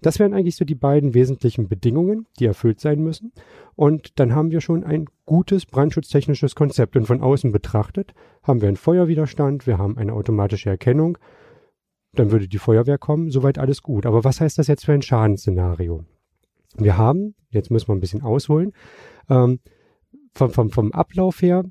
[0.00, 3.32] Das wären eigentlich so die beiden wesentlichen Bedingungen, die erfüllt sein müssen.
[3.76, 6.96] Und dann haben wir schon ein gutes brandschutztechnisches Konzept.
[6.96, 11.18] Und von außen betrachtet haben wir einen Feuerwiderstand, wir haben eine automatische Erkennung.
[12.14, 14.06] Dann würde die Feuerwehr kommen, soweit alles gut.
[14.06, 16.04] Aber was heißt das jetzt für ein Schadensszenario?
[16.76, 18.72] Wir haben, jetzt müssen wir ein bisschen ausholen,
[19.28, 19.60] ähm,
[20.32, 21.64] vom, vom, vom Ablauf her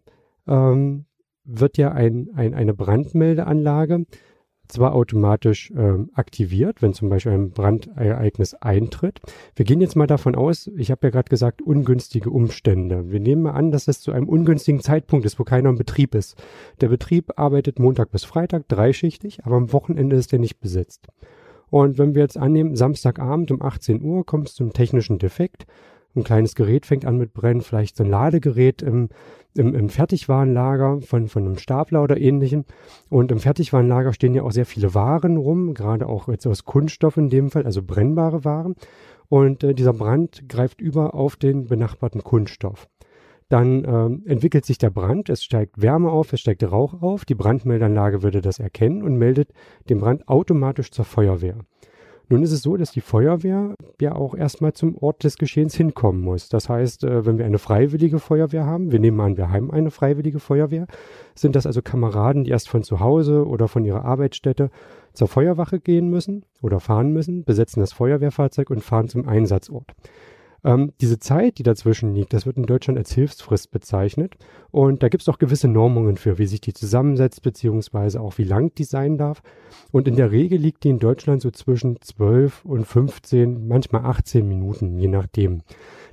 [0.47, 1.05] ähm,
[1.43, 4.05] wird ja ein, ein, eine Brandmeldeanlage
[4.69, 9.19] zwar automatisch ähm, aktiviert, wenn zum Beispiel ein Brandereignis eintritt.
[9.55, 13.11] Wir gehen jetzt mal davon aus, ich habe ja gerade gesagt, ungünstige Umstände.
[13.11, 16.15] Wir nehmen mal an, dass es zu einem ungünstigen Zeitpunkt ist, wo keiner im Betrieb
[16.15, 16.41] ist.
[16.81, 21.07] Der Betrieb arbeitet Montag bis Freitag dreischichtig, aber am Wochenende ist er nicht besetzt.
[21.71, 25.65] Und wenn wir jetzt annehmen, Samstagabend um 18 Uhr kommt es zum technischen Defekt,
[26.19, 29.09] ein kleines Gerät fängt an mit Brennen, vielleicht so ein Ladegerät im,
[29.55, 32.65] im, im Fertigwarenlager von, von einem Stapler oder ähnlichem.
[33.09, 37.17] Und im Fertigwarenlager stehen ja auch sehr viele Waren rum, gerade auch jetzt aus Kunststoff
[37.17, 38.75] in dem Fall, also brennbare Waren.
[39.27, 42.87] Und äh, dieser Brand greift über auf den benachbarten Kunststoff.
[43.49, 47.33] Dann ähm, entwickelt sich der Brand, es steigt Wärme auf, es steigt Rauch auf, die
[47.33, 49.51] Brandmeldanlage würde das erkennen und meldet
[49.89, 51.57] den Brand automatisch zur Feuerwehr.
[52.31, 56.21] Nun ist es so, dass die Feuerwehr ja auch erstmal zum Ort des Geschehens hinkommen
[56.21, 56.47] muss.
[56.47, 59.89] Das heißt, äh, wenn wir eine freiwillige Feuerwehr haben, wir nehmen an, wir haben eine
[59.89, 60.85] freiwillige Feuerwehr,
[61.33, 64.69] sind das also Kameraden, die erst von zu Hause oder von ihrer Arbeitsstätte
[65.13, 69.95] zur Feuerwache gehen müssen oder fahren müssen, besetzen das Feuerwehrfahrzeug und fahren zum Einsatzort.
[70.63, 74.35] Ähm, diese Zeit, die dazwischen liegt, das wird in Deutschland als Hilfsfrist bezeichnet.
[74.71, 78.43] Und da gibt es auch gewisse Normungen für, wie sich die zusammensetzt, beziehungsweise auch wie
[78.43, 79.41] lang die sein darf.
[79.91, 84.47] Und in der Regel liegt die in Deutschland so zwischen 12 und 15, manchmal 18
[84.47, 85.61] Minuten, je nachdem.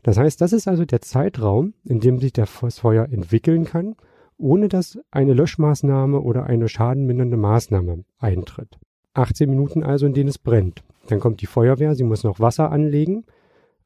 [0.02, 3.96] Das heißt, das ist also der Zeitraum, in dem sich das Feuer entwickeln kann,
[4.38, 8.78] ohne dass eine Löschmaßnahme oder eine schadenmindernde Maßnahme eintritt.
[9.14, 10.82] 18 Minuten also, in denen es brennt.
[11.08, 13.24] Dann kommt die Feuerwehr, sie muss noch Wasser anlegen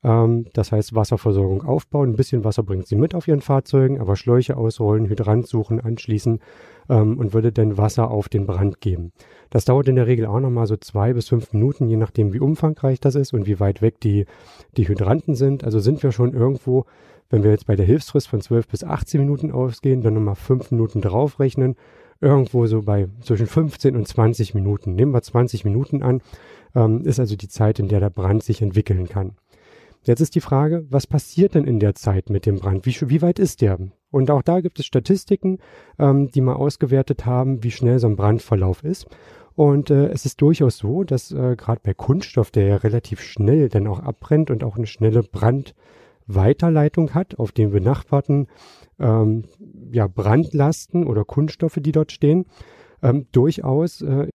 [0.03, 2.11] ähm, das heißt, Wasserversorgung aufbauen.
[2.11, 6.41] Ein bisschen Wasser bringt sie mit auf ihren Fahrzeugen, aber Schläuche ausrollen, Hydrant suchen, anschließen
[6.89, 9.13] ähm, und würde dann Wasser auf den Brand geben.
[9.51, 12.41] Das dauert in der Regel auch nochmal so zwei bis fünf Minuten, je nachdem, wie
[12.41, 14.25] umfangreich das ist und wie weit weg die,
[14.77, 15.65] die Hydranten sind.
[15.65, 16.87] Also sind wir schon irgendwo,
[17.29, 20.71] wenn wir jetzt bei der Hilfsfrist von zwölf bis 18 Minuten ausgehen, dann nochmal fünf
[20.71, 21.77] Minuten draufrechnen.
[22.23, 24.95] Irgendwo so bei zwischen 15 und 20 Minuten.
[24.95, 26.21] Nehmen wir 20 Minuten an,
[26.75, 29.33] ähm, ist also die Zeit, in der der Brand sich entwickeln kann.
[30.03, 32.87] Jetzt ist die Frage, was passiert denn in der Zeit mit dem Brand?
[32.87, 33.79] Wie, wie weit ist der?
[34.11, 35.59] Und auch da gibt es Statistiken,
[35.99, 39.07] ähm, die mal ausgewertet haben, wie schnell so ein Brandverlauf ist.
[39.55, 43.69] Und äh, es ist durchaus so, dass äh, gerade bei Kunststoff, der ja relativ schnell
[43.69, 48.47] dann auch abbrennt und auch eine schnelle Brandweiterleitung hat auf den benachbarten
[48.99, 49.45] ähm,
[49.93, 52.47] ja, Brandlasten oder Kunststoffe, die dort stehen,
[53.03, 54.29] ähm, durchaus äh,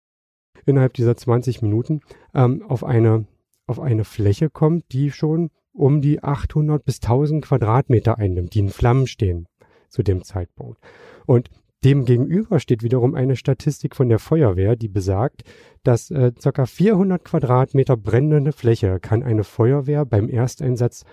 [0.65, 2.02] innerhalb dieser 20 Minuten
[2.34, 3.26] ähm, auf eine
[3.67, 8.69] auf eine Fläche kommt, die schon um die 800 bis 1000 Quadratmeter einnimmt, die in
[8.69, 9.47] Flammen stehen
[9.89, 10.80] zu dem Zeitpunkt.
[11.26, 11.49] Und
[11.84, 15.43] dem gegenüber steht wiederum eine Statistik von der Feuerwehr, die besagt,
[15.84, 16.65] dass äh, ca.
[16.65, 21.04] 400 Quadratmeter brennende Fläche kann eine Feuerwehr beim Ersteinsatz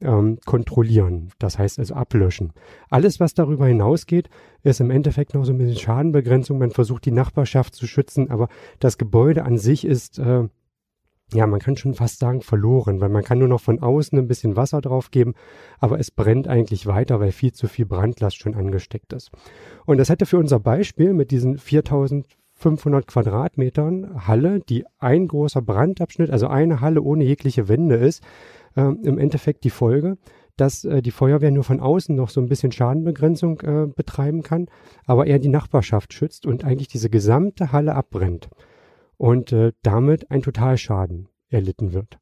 [0.00, 1.32] ähm, kontrollieren.
[1.40, 2.52] Das heißt also ablöschen.
[2.88, 4.28] Alles, was darüber hinausgeht,
[4.62, 6.58] ist im Endeffekt noch so ein bisschen Schadenbegrenzung.
[6.58, 10.44] Man versucht die Nachbarschaft zu schützen, aber das Gebäude an sich ist äh,
[11.34, 14.28] ja, man kann schon fast sagen verloren, weil man kann nur noch von außen ein
[14.28, 15.34] bisschen Wasser drauf geben,
[15.78, 19.30] aber es brennt eigentlich weiter, weil viel zu viel Brandlast schon angesteckt ist.
[19.86, 26.30] Und das hätte für unser Beispiel mit diesen 4500 Quadratmetern Halle, die ein großer Brandabschnitt,
[26.30, 28.22] also eine Halle ohne jegliche Wände ist,
[28.76, 30.18] äh, im Endeffekt die Folge,
[30.56, 34.66] dass äh, die Feuerwehr nur von außen noch so ein bisschen Schadenbegrenzung äh, betreiben kann,
[35.06, 38.48] aber eher die Nachbarschaft schützt und eigentlich diese gesamte Halle abbrennt
[39.16, 42.18] und äh, damit ein Totalschaden erlitten wird.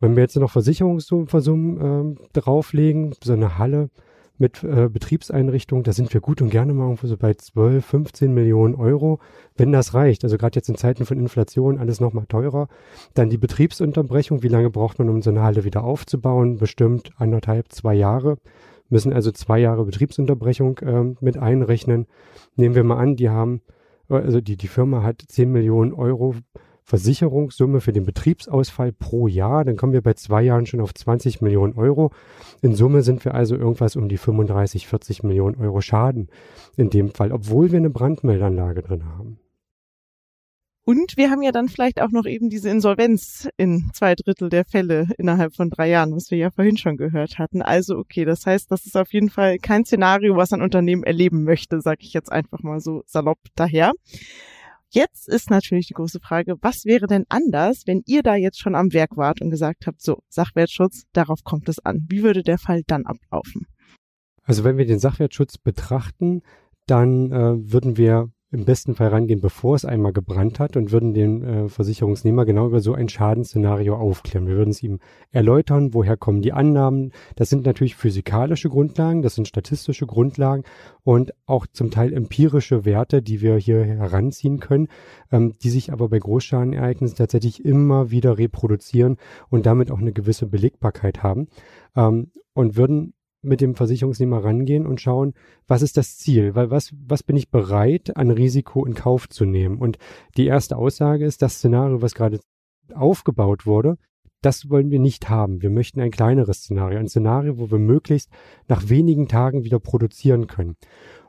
[0.00, 3.88] Wenn wir jetzt noch Versicherungssummen ähm, drauflegen, so eine Halle
[4.36, 8.34] mit äh, Betriebseinrichtungen, da sind wir gut und gerne mal irgendwo so bei 12, 15
[8.34, 9.20] Millionen Euro,
[9.56, 10.24] wenn das reicht.
[10.24, 12.66] Also gerade jetzt in Zeiten von Inflation alles nochmal teurer.
[13.14, 16.56] Dann die Betriebsunterbrechung, wie lange braucht man, um so eine Halle wieder aufzubauen?
[16.56, 18.38] Bestimmt anderthalb, zwei Jahre.
[18.88, 22.06] Müssen also zwei Jahre Betriebsunterbrechung äh, mit einrechnen.
[22.56, 23.62] Nehmen wir mal an, die haben,
[24.20, 26.34] also die, die Firma hat 10 Millionen Euro
[26.84, 29.64] Versicherungssumme für den Betriebsausfall pro Jahr.
[29.64, 32.10] Dann kommen wir bei zwei Jahren schon auf 20 Millionen Euro.
[32.60, 36.28] In Summe sind wir also irgendwas um die 35, 40 Millionen Euro Schaden
[36.76, 39.38] in dem Fall, obwohl wir eine Brandmeldanlage drin haben.
[40.92, 44.66] Und wir haben ja dann vielleicht auch noch eben diese Insolvenz in zwei Drittel der
[44.66, 47.62] Fälle innerhalb von drei Jahren, was wir ja vorhin schon gehört hatten.
[47.62, 51.44] Also okay, das heißt, das ist auf jeden Fall kein Szenario, was ein Unternehmen erleben
[51.44, 53.92] möchte, sage ich jetzt einfach mal so salopp daher.
[54.90, 58.74] Jetzt ist natürlich die große Frage, was wäre denn anders, wenn ihr da jetzt schon
[58.74, 62.04] am Werk wart und gesagt habt, so, Sachwertschutz, darauf kommt es an.
[62.10, 63.66] Wie würde der Fall dann ablaufen?
[64.42, 66.42] Also wenn wir den Sachwertschutz betrachten,
[66.86, 71.14] dann äh, würden wir im besten Fall rangehen, bevor es einmal gebrannt hat und würden
[71.14, 74.46] den äh, Versicherungsnehmer genau über so ein Schadensszenario aufklären.
[74.46, 77.12] Wir würden es ihm erläutern, woher kommen die Annahmen.
[77.34, 80.64] Das sind natürlich physikalische Grundlagen, das sind statistische Grundlagen
[81.02, 84.88] und auch zum Teil empirische Werte, die wir hier heranziehen können,
[85.30, 89.16] ähm, die sich aber bei Großschadenereignissen tatsächlich immer wieder reproduzieren
[89.48, 91.48] und damit auch eine gewisse Belegbarkeit haben
[91.96, 95.34] ähm, und würden mit dem Versicherungsnehmer rangehen und schauen,
[95.66, 96.54] was ist das Ziel?
[96.54, 99.78] Weil was, was bin ich bereit, an Risiko in Kauf zu nehmen?
[99.78, 99.98] Und
[100.36, 102.40] die erste Aussage ist, das Szenario, was gerade
[102.94, 103.98] aufgebaut wurde,
[104.42, 105.62] das wollen wir nicht haben.
[105.62, 108.30] Wir möchten ein kleineres Szenario, ein Szenario, wo wir möglichst
[108.68, 110.76] nach wenigen Tagen wieder produzieren können.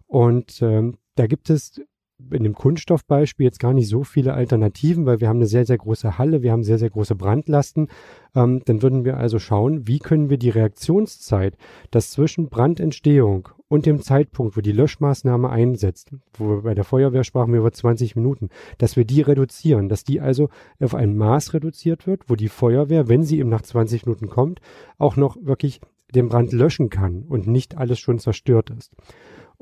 [0.07, 1.81] Und ähm, da gibt es
[2.31, 5.77] in dem Kunststoffbeispiel jetzt gar nicht so viele Alternativen, weil wir haben eine sehr, sehr
[5.77, 7.87] große Halle, wir haben sehr, sehr große Brandlasten.
[8.35, 11.57] Ähm, dann würden wir also schauen, wie können wir die Reaktionszeit,
[11.91, 17.23] das zwischen Brandentstehung und dem Zeitpunkt, wo die Löschmaßnahme einsetzt, wo wir bei der Feuerwehr
[17.23, 21.53] sprachen wir über 20 Minuten, dass wir die reduzieren, dass die also auf ein Maß
[21.53, 24.59] reduziert wird, wo die Feuerwehr, wenn sie eben nach 20 Minuten kommt,
[24.97, 25.81] auch noch wirklich
[26.13, 28.91] den Brand löschen kann und nicht alles schon zerstört ist.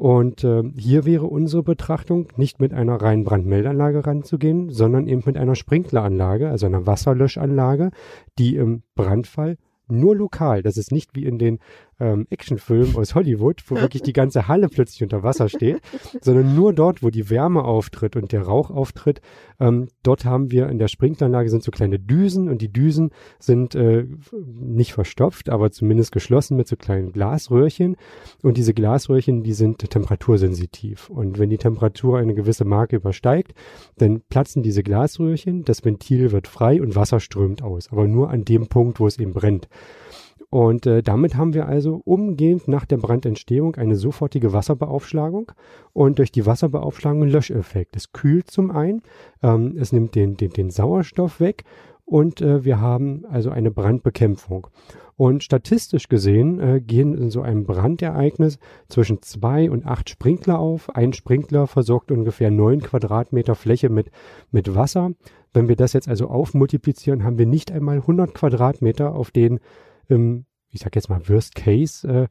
[0.01, 5.37] Und äh, hier wäre unsere Betrachtung, nicht mit einer reinen Brandmeldanlage ranzugehen, sondern eben mit
[5.37, 7.91] einer Sprinkleranlage, also einer Wasserlöschanlage,
[8.39, 9.59] die im Brandfall
[9.91, 11.59] nur lokal, das ist nicht wie in den
[12.01, 15.81] ähm, Actionfilm aus Hollywood, wo wirklich die ganze Halle plötzlich unter Wasser steht,
[16.21, 19.21] sondern nur dort, wo die Wärme auftritt und der Rauch auftritt,
[19.59, 23.75] ähm, dort haben wir in der Sprinkleranlage sind so kleine Düsen und die Düsen sind
[23.75, 27.95] äh, nicht verstopft, aber zumindest geschlossen mit so kleinen Glasröhrchen.
[28.41, 31.09] Und diese Glasröhrchen, die sind temperatursensitiv.
[31.09, 33.53] Und wenn die Temperatur eine gewisse Marke übersteigt,
[33.97, 38.43] dann platzen diese Glasröhrchen, das Ventil wird frei und Wasser strömt aus, aber nur an
[38.43, 39.67] dem Punkt, wo es eben brennt.
[40.49, 45.53] Und äh, damit haben wir also umgehend nach der Brandentstehung eine sofortige Wasserbeaufschlagung
[45.93, 47.95] und durch die Wasserbeaufschlagung einen Löscheffekt.
[47.95, 49.01] Es kühlt zum einen,
[49.41, 51.63] ähm, es nimmt den, den, den Sauerstoff weg
[52.03, 54.67] und äh, wir haben also eine Brandbekämpfung.
[55.15, 60.93] Und statistisch gesehen äh, gehen in so einem Brandereignis zwischen zwei und acht Sprinkler auf.
[60.93, 64.11] Ein Sprinkler versorgt ungefähr neun Quadratmeter Fläche mit,
[64.51, 65.11] mit Wasser.
[65.53, 69.59] Wenn wir das jetzt also aufmultiplizieren, haben wir nicht einmal 100 Quadratmeter, auf denen
[70.07, 72.27] im, ich sag jetzt mal Worst Case, äh,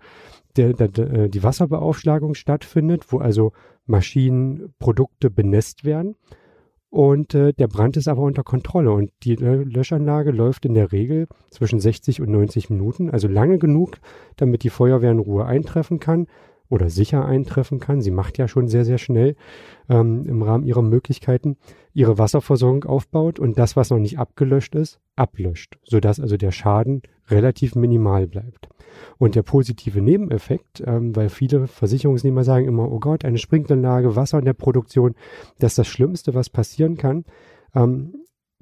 [0.56, 3.52] der, der, der, äh, die Wasserbeaufschlagung stattfindet, wo also
[3.86, 6.16] Maschinen, Produkte benässt werden.
[6.88, 8.90] Und äh, der Brand ist aber unter Kontrolle.
[8.90, 13.98] Und die Löschanlage läuft in der Regel zwischen 60 und 90 Minuten, also lange genug,
[14.36, 16.26] damit die Feuerwehr in Ruhe eintreffen kann
[16.70, 18.00] oder sicher eintreffen kann.
[18.00, 19.36] Sie macht ja schon sehr, sehr schnell
[19.90, 21.58] ähm, im Rahmen ihrer Möglichkeiten
[21.92, 27.02] ihre Wasserversorgung aufbaut und das, was noch nicht abgelöscht ist, ablöscht, sodass also der Schaden
[27.28, 28.68] relativ minimal bleibt.
[29.18, 34.38] Und der positive Nebeneffekt, ähm, weil viele Versicherungsnehmer sagen immer, oh Gott, eine Sprinkleranlage, Wasser
[34.38, 35.14] in der Produktion,
[35.58, 37.24] das ist das Schlimmste, was passieren kann.
[37.74, 38.14] Ähm,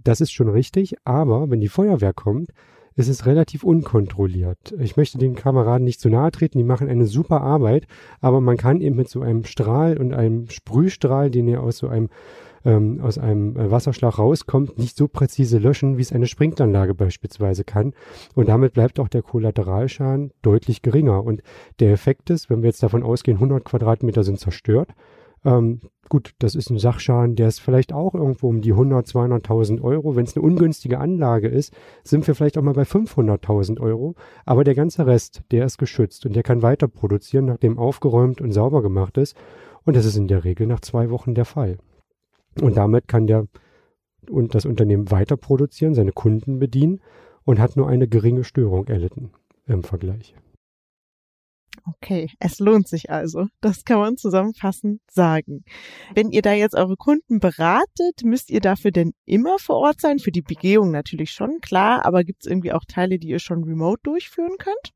[0.03, 2.51] das ist schon richtig, aber wenn die Feuerwehr kommt,
[2.99, 4.75] ist es relativ unkontrolliert.
[4.81, 7.87] Ich möchte den Kameraden nicht zu nahe treten, die machen eine super Arbeit,
[8.21, 11.87] aber man kann eben mit so einem Strahl und einem Sprühstrahl, den ihr aus so
[11.87, 12.09] einem
[12.65, 17.63] ähm, aus einem äh, Wasserschlag rauskommt, nicht so präzise löschen, wie es eine Sprinkleranlage beispielsweise
[17.63, 17.95] kann.
[18.35, 21.23] Und damit bleibt auch der Kollateralschaden deutlich geringer.
[21.23, 21.43] Und
[21.79, 24.91] der Effekt ist, wenn wir jetzt davon ausgehen, 100 Quadratmeter sind zerstört,
[25.45, 29.81] ähm, gut, das ist ein Sachschaden, der ist vielleicht auch irgendwo um die 100, 200.000
[29.83, 30.17] Euro.
[30.17, 31.73] Wenn es eine ungünstige Anlage ist,
[32.05, 34.15] sind wir vielleicht auch mal bei 500.000 Euro.
[34.45, 38.53] Aber der ganze Rest, der ist geschützt und der kann weiter produzieren, nachdem aufgeräumt und
[38.53, 39.37] sauber gemacht ist.
[39.85, 41.79] Und das ist in der Regel nach zwei Wochen der Fall.
[42.61, 43.47] Und damit kann der
[44.29, 47.01] und das Unternehmen weiter produzieren, seine Kunden bedienen
[47.45, 49.31] und hat nur eine geringe Störung erlitten
[49.67, 50.35] im Vergleich.
[51.85, 53.47] Okay, es lohnt sich also.
[53.61, 55.65] Das kann man zusammenfassend sagen.
[56.15, 60.19] Wenn ihr da jetzt eure Kunden beratet, müsst ihr dafür denn immer vor Ort sein?
[60.19, 63.65] Für die Begehung natürlich schon, klar, aber gibt es irgendwie auch Teile, die ihr schon
[63.65, 64.93] remote durchführen könnt?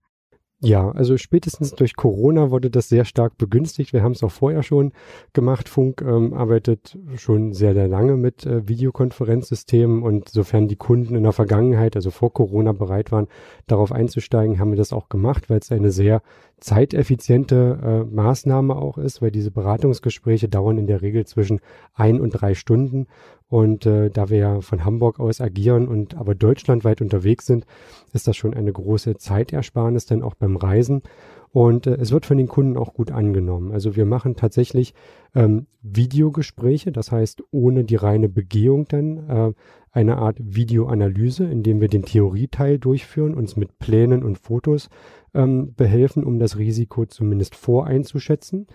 [0.64, 3.92] Ja, also spätestens durch Corona wurde das sehr stark begünstigt.
[3.92, 4.92] Wir haben es auch vorher schon
[5.32, 5.68] gemacht.
[5.68, 11.24] Funk ähm, arbeitet schon sehr, sehr lange mit äh, Videokonferenzsystemen und sofern die Kunden in
[11.24, 13.26] der Vergangenheit, also vor Corona, bereit waren,
[13.66, 16.22] darauf einzusteigen, haben wir das auch gemacht, weil es eine sehr
[16.60, 21.60] zeiteffiziente äh, Maßnahme auch ist, weil diese Beratungsgespräche dauern in der Regel zwischen
[21.92, 23.08] ein und drei Stunden.
[23.52, 27.66] Und äh, da wir ja von Hamburg aus agieren und aber deutschlandweit unterwegs sind,
[28.14, 31.02] ist das schon eine große Zeitersparnis dann auch beim Reisen.
[31.50, 33.70] Und äh, es wird von den Kunden auch gut angenommen.
[33.70, 34.94] Also wir machen tatsächlich
[35.34, 39.52] ähm, Videogespräche, das heißt ohne die reine Begehung dann äh,
[39.90, 44.88] eine Art Videoanalyse, indem wir den Theorieteil durchführen, uns mit Plänen und Fotos
[45.34, 48.66] ähm, behelfen, um das Risiko zumindest voreinzuschätzen.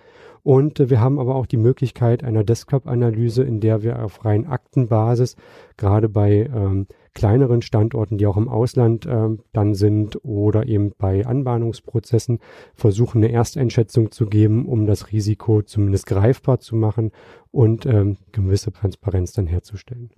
[0.44, 4.46] Und äh, wir haben aber auch die Möglichkeit einer Desktop-Analyse, in der wir auf rein
[4.46, 5.36] Aktenbasis,
[5.76, 11.26] gerade bei ähm, kleineren Standorten, die auch im Ausland ähm, dann sind oder eben bei
[11.26, 12.40] Anbahnungsprozessen,
[12.76, 17.12] versuchen eine Ersteinschätzung zu geben, um das Risiko zumindest greifbar zu machen
[17.52, 20.12] und ähm, gewisse Transparenz dann herzustellen.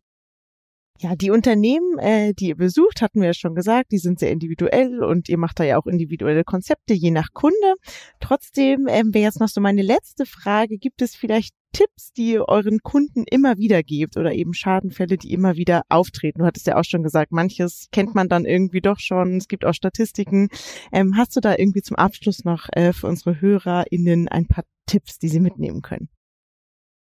[1.01, 4.31] Ja, die Unternehmen, äh, die ihr besucht, hatten wir ja schon gesagt, die sind sehr
[4.31, 7.75] individuell und ihr macht da ja auch individuelle Konzepte, je nach Kunde.
[8.19, 12.49] Trotzdem ähm, wäre jetzt noch so meine letzte Frage, gibt es vielleicht Tipps, die ihr
[12.49, 16.39] euren Kunden immer wieder gebt oder eben Schadenfälle, die immer wieder auftreten?
[16.39, 19.37] Du hattest ja auch schon gesagt, manches kennt man dann irgendwie doch schon.
[19.37, 20.49] Es gibt auch Statistiken.
[20.91, 25.17] Ähm, hast du da irgendwie zum Abschluss noch äh, für unsere HörerInnen ein paar Tipps,
[25.17, 26.09] die sie mitnehmen können?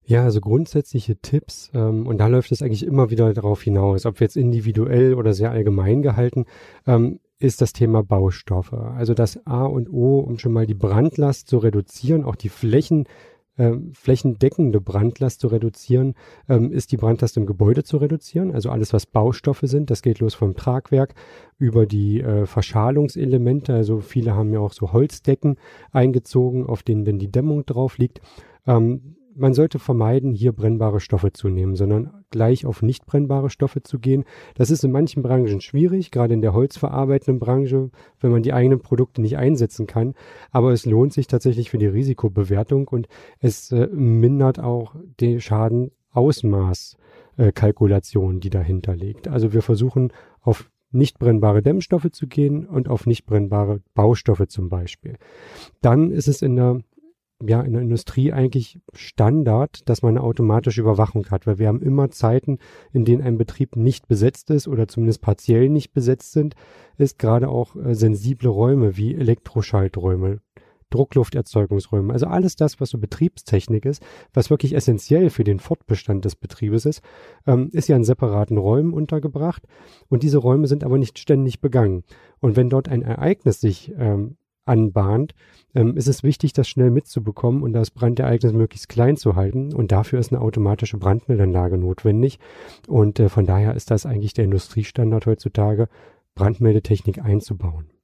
[0.07, 4.19] Ja, also grundsätzliche Tipps, ähm, und da läuft es eigentlich immer wieder darauf hinaus, ob
[4.19, 6.45] wir jetzt individuell oder sehr allgemein gehalten,
[6.85, 8.73] ähm, ist das Thema Baustoffe.
[8.73, 13.05] Also das A und O, um schon mal die Brandlast zu reduzieren, auch die Flächen,
[13.57, 16.13] äh, flächendeckende Brandlast zu reduzieren,
[16.47, 18.51] ähm, ist die Brandlast im Gebäude zu reduzieren.
[18.51, 21.15] Also alles, was Baustoffe sind, das geht los vom Tragwerk
[21.57, 23.73] über die äh, Verschalungselemente.
[23.73, 25.57] Also viele haben ja auch so Holzdecken
[25.91, 28.21] eingezogen, auf denen dann die Dämmung drauf liegt.
[28.67, 33.83] Ähm, man sollte vermeiden, hier brennbare Stoffe zu nehmen, sondern gleich auf nicht brennbare Stoffe
[33.83, 34.23] zu gehen.
[34.55, 38.79] Das ist in manchen Branchen schwierig, gerade in der holzverarbeitenden Branche, wenn man die eigenen
[38.79, 40.13] Produkte nicht einsetzen kann.
[40.51, 43.07] Aber es lohnt sich tatsächlich für die Risikobewertung und
[43.39, 49.27] es äh, mindert auch den Schadenausmaßkalkulation, äh, die dahinter liegt.
[49.27, 50.11] Also wir versuchen
[50.41, 55.17] auf nicht brennbare Dämmstoffe zu gehen und auf nicht brennbare Baustoffe zum Beispiel.
[55.81, 56.79] Dann ist es in der
[57.43, 61.81] ja in der Industrie eigentlich Standard, dass man eine automatische Überwachung hat, weil wir haben
[61.81, 62.59] immer Zeiten,
[62.93, 66.55] in denen ein Betrieb nicht besetzt ist oder zumindest partiell nicht besetzt sind,
[66.97, 70.39] ist gerade auch äh, sensible Räume wie Elektroschalträume,
[70.91, 74.01] Drucklufterzeugungsräume, also alles das, was so Betriebstechnik ist,
[74.33, 77.01] was wirklich essentiell für den Fortbestand des Betriebes ist,
[77.47, 79.63] ähm, ist ja in separaten Räumen untergebracht
[80.07, 82.03] und diese Räume sind aber nicht ständig begangen.
[82.39, 85.33] Und wenn dort ein Ereignis sich ähm, anbahnt,
[85.73, 89.73] ähm, ist es wichtig, das schnell mitzubekommen und das Brandereignis möglichst klein zu halten.
[89.73, 92.39] Und dafür ist eine automatische Brandmeldanlage notwendig.
[92.87, 95.87] Und äh, von daher ist das eigentlich der Industriestandard heutzutage,
[96.35, 97.94] Brandmeldetechnik einzubauen.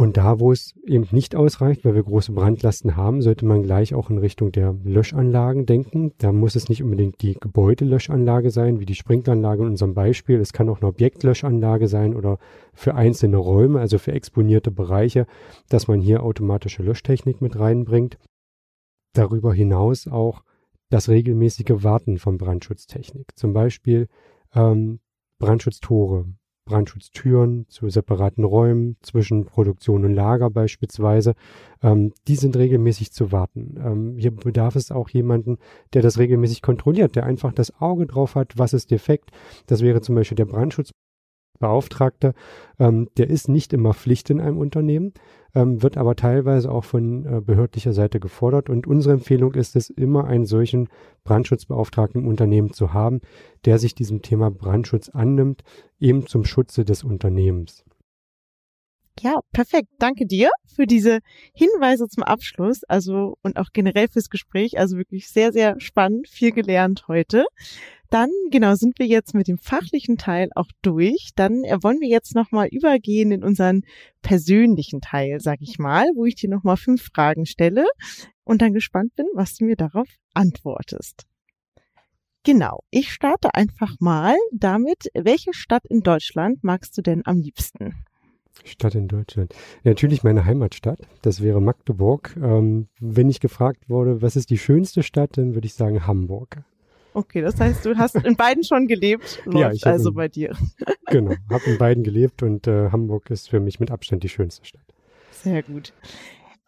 [0.00, 3.94] Und da, wo es eben nicht ausreicht, weil wir große Brandlasten haben, sollte man gleich
[3.94, 6.12] auch in Richtung der Löschanlagen denken.
[6.18, 10.38] Da muss es nicht unbedingt die Gebäudelöschanlage sein, wie die Sprinkleranlage in unserem Beispiel.
[10.38, 12.38] Es kann auch eine Objektlöschanlage sein oder
[12.74, 15.26] für einzelne Räume, also für exponierte Bereiche,
[15.68, 18.18] dass man hier automatische Löschtechnik mit reinbringt.
[19.14, 20.44] Darüber hinaus auch
[20.90, 23.36] das regelmäßige Warten von Brandschutztechnik.
[23.36, 24.06] Zum Beispiel
[24.54, 25.00] ähm,
[25.40, 26.26] Brandschutztore,
[26.68, 31.34] Brandschutztüren zu separaten Räumen zwischen Produktion und Lager beispielsweise.
[31.82, 33.76] Ähm, die sind regelmäßig zu warten.
[33.82, 35.58] Ähm, hier bedarf es auch jemanden,
[35.94, 39.30] der das regelmäßig kontrolliert, der einfach das Auge drauf hat, was ist defekt.
[39.66, 40.92] Das wäre zum Beispiel der Brandschutz
[41.58, 42.34] Beauftragter,
[42.78, 45.12] ähm, der ist nicht immer Pflicht in einem Unternehmen,
[45.54, 48.68] ähm, wird aber teilweise auch von äh, behördlicher Seite gefordert.
[48.68, 50.88] Und unsere Empfehlung ist es, immer einen solchen
[51.24, 53.20] Brandschutzbeauftragten im Unternehmen zu haben,
[53.64, 55.62] der sich diesem Thema Brandschutz annimmt,
[55.98, 57.84] eben zum Schutze des Unternehmens.
[59.20, 59.88] Ja, perfekt.
[59.98, 61.18] Danke dir für diese
[61.52, 64.78] Hinweise zum Abschluss, also und auch generell fürs Gespräch.
[64.78, 67.44] Also wirklich sehr, sehr spannend, viel gelernt heute.
[68.10, 71.30] Dann, genau, sind wir jetzt mit dem fachlichen Teil auch durch.
[71.34, 73.82] Dann äh, wollen wir jetzt nochmal übergehen in unseren
[74.22, 77.86] persönlichen Teil, sag ich mal, wo ich dir nochmal fünf Fragen stelle
[78.44, 81.26] und dann gespannt bin, was du mir darauf antwortest.
[82.44, 88.06] Genau, ich starte einfach mal damit, welche Stadt in Deutschland magst du denn am liebsten?
[88.64, 89.54] Stadt in Deutschland.
[89.84, 92.36] Natürlich meine Heimatstadt, das wäre Magdeburg.
[92.42, 96.58] Ähm, wenn ich gefragt wurde, was ist die schönste Stadt, dann würde ich sagen Hamburg.
[97.14, 100.28] Okay, das heißt, du hast in beiden schon gelebt, läuft Ja, ich also in- bei
[100.28, 100.54] dir.
[101.10, 104.64] Genau, habe in beiden gelebt und äh, Hamburg ist für mich mit Abstand die schönste
[104.66, 104.84] Stadt.
[105.30, 105.94] Sehr gut.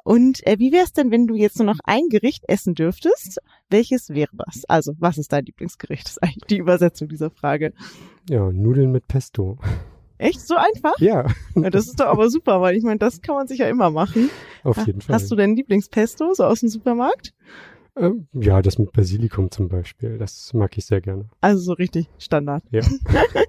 [0.03, 3.39] Und äh, wie wäre es denn, wenn du jetzt nur noch ein Gericht essen dürftest?
[3.69, 4.65] Welches wäre das?
[4.67, 6.07] Also, was ist dein Lieblingsgericht?
[6.07, 7.75] Das ist eigentlich die Übersetzung dieser Frage.
[8.31, 9.59] Ja, Nudeln mit Pesto.
[10.21, 10.99] Echt so einfach?
[10.99, 13.69] Ja, Ja, das ist doch aber super, weil ich meine, das kann man sich ja
[13.69, 14.31] immer machen.
[14.65, 15.15] auf jeden Fall.
[15.15, 17.33] Hast du denn Lieblingspesto so aus dem Supermarkt?
[17.97, 21.29] Ähm, ja, das mit Basilikum zum Beispiel, das mag ich sehr gerne.
[21.41, 22.63] Also so richtig Standard.
[22.71, 22.83] Ja.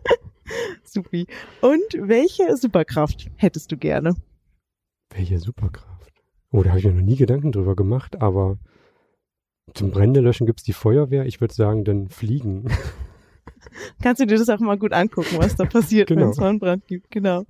[0.83, 1.27] Supi.
[1.61, 4.15] Und welche Superkraft hättest du gerne?
[5.13, 6.11] Welche Superkraft?
[6.51, 8.57] Oh, da habe ich mir noch nie Gedanken drüber gemacht, aber
[9.73, 11.25] zum Brände löschen gibt's die Feuerwehr.
[11.25, 12.65] Ich würde sagen, dann fliegen.
[14.01, 16.21] Kannst du dir das auch mal gut angucken, was da passiert, Genau.
[16.21, 17.11] wenn es mal einen Brand gibt.
[17.11, 17.43] Genau.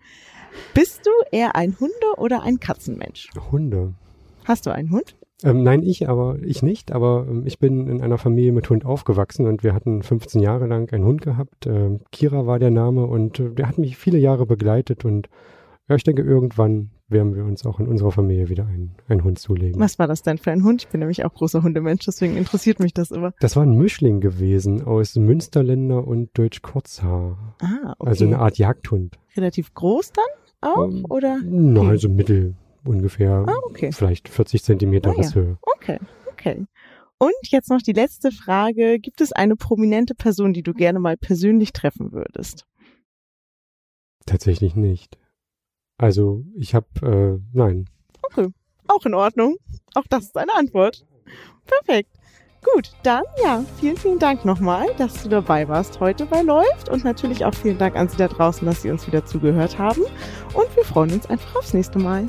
[0.73, 3.29] Bist du eher ein Hunde- oder ein Katzenmensch?
[3.51, 3.93] Hunde.
[4.45, 5.15] Hast du einen Hund?
[5.43, 8.85] Ähm, nein, ich aber, ich nicht, aber ähm, ich bin in einer Familie mit Hund
[8.85, 11.65] aufgewachsen und wir hatten 15 Jahre lang einen Hund gehabt.
[11.65, 15.29] Ähm, Kira war der Name und äh, der hat mich viele Jahre begleitet und
[15.89, 19.37] ja, ich denke, irgendwann werden wir uns auch in unserer Familie wieder einen, einen Hund
[19.39, 19.79] zulegen.
[19.79, 20.83] Was war das denn für ein Hund?
[20.83, 23.33] Ich bin nämlich auch großer Hundemensch, deswegen interessiert mich das immer.
[23.39, 27.55] Das war ein Mischling gewesen aus Münsterländer und Deutsch Kurzhaar.
[27.61, 28.09] Ah, okay.
[28.09, 29.19] Also eine Art Jagdhund.
[29.35, 31.39] Relativ groß dann auch, Ähm, oder?
[31.43, 31.89] Na, Okay.
[31.89, 33.45] also mittel ungefähr.
[33.47, 33.91] Ah, okay.
[33.91, 35.19] Vielleicht 40 Zentimeter Ah, ja.
[35.21, 35.57] Risshöhe.
[35.61, 35.99] Okay,
[36.31, 36.65] okay.
[37.17, 38.97] Und jetzt noch die letzte Frage.
[38.99, 42.65] Gibt es eine prominente Person, die du gerne mal persönlich treffen würdest?
[44.25, 45.17] Tatsächlich nicht.
[46.01, 47.85] Also ich habe, äh, nein.
[48.87, 49.57] Auch in Ordnung.
[49.93, 51.05] Auch das ist eine Antwort.
[51.65, 52.09] Perfekt.
[52.73, 57.03] Gut, dann ja, vielen, vielen Dank nochmal, dass du dabei warst heute bei Läuft und
[57.03, 60.01] natürlich auch vielen Dank an Sie da draußen, dass Sie uns wieder zugehört haben
[60.53, 62.25] und wir freuen uns einfach aufs nächste Mal.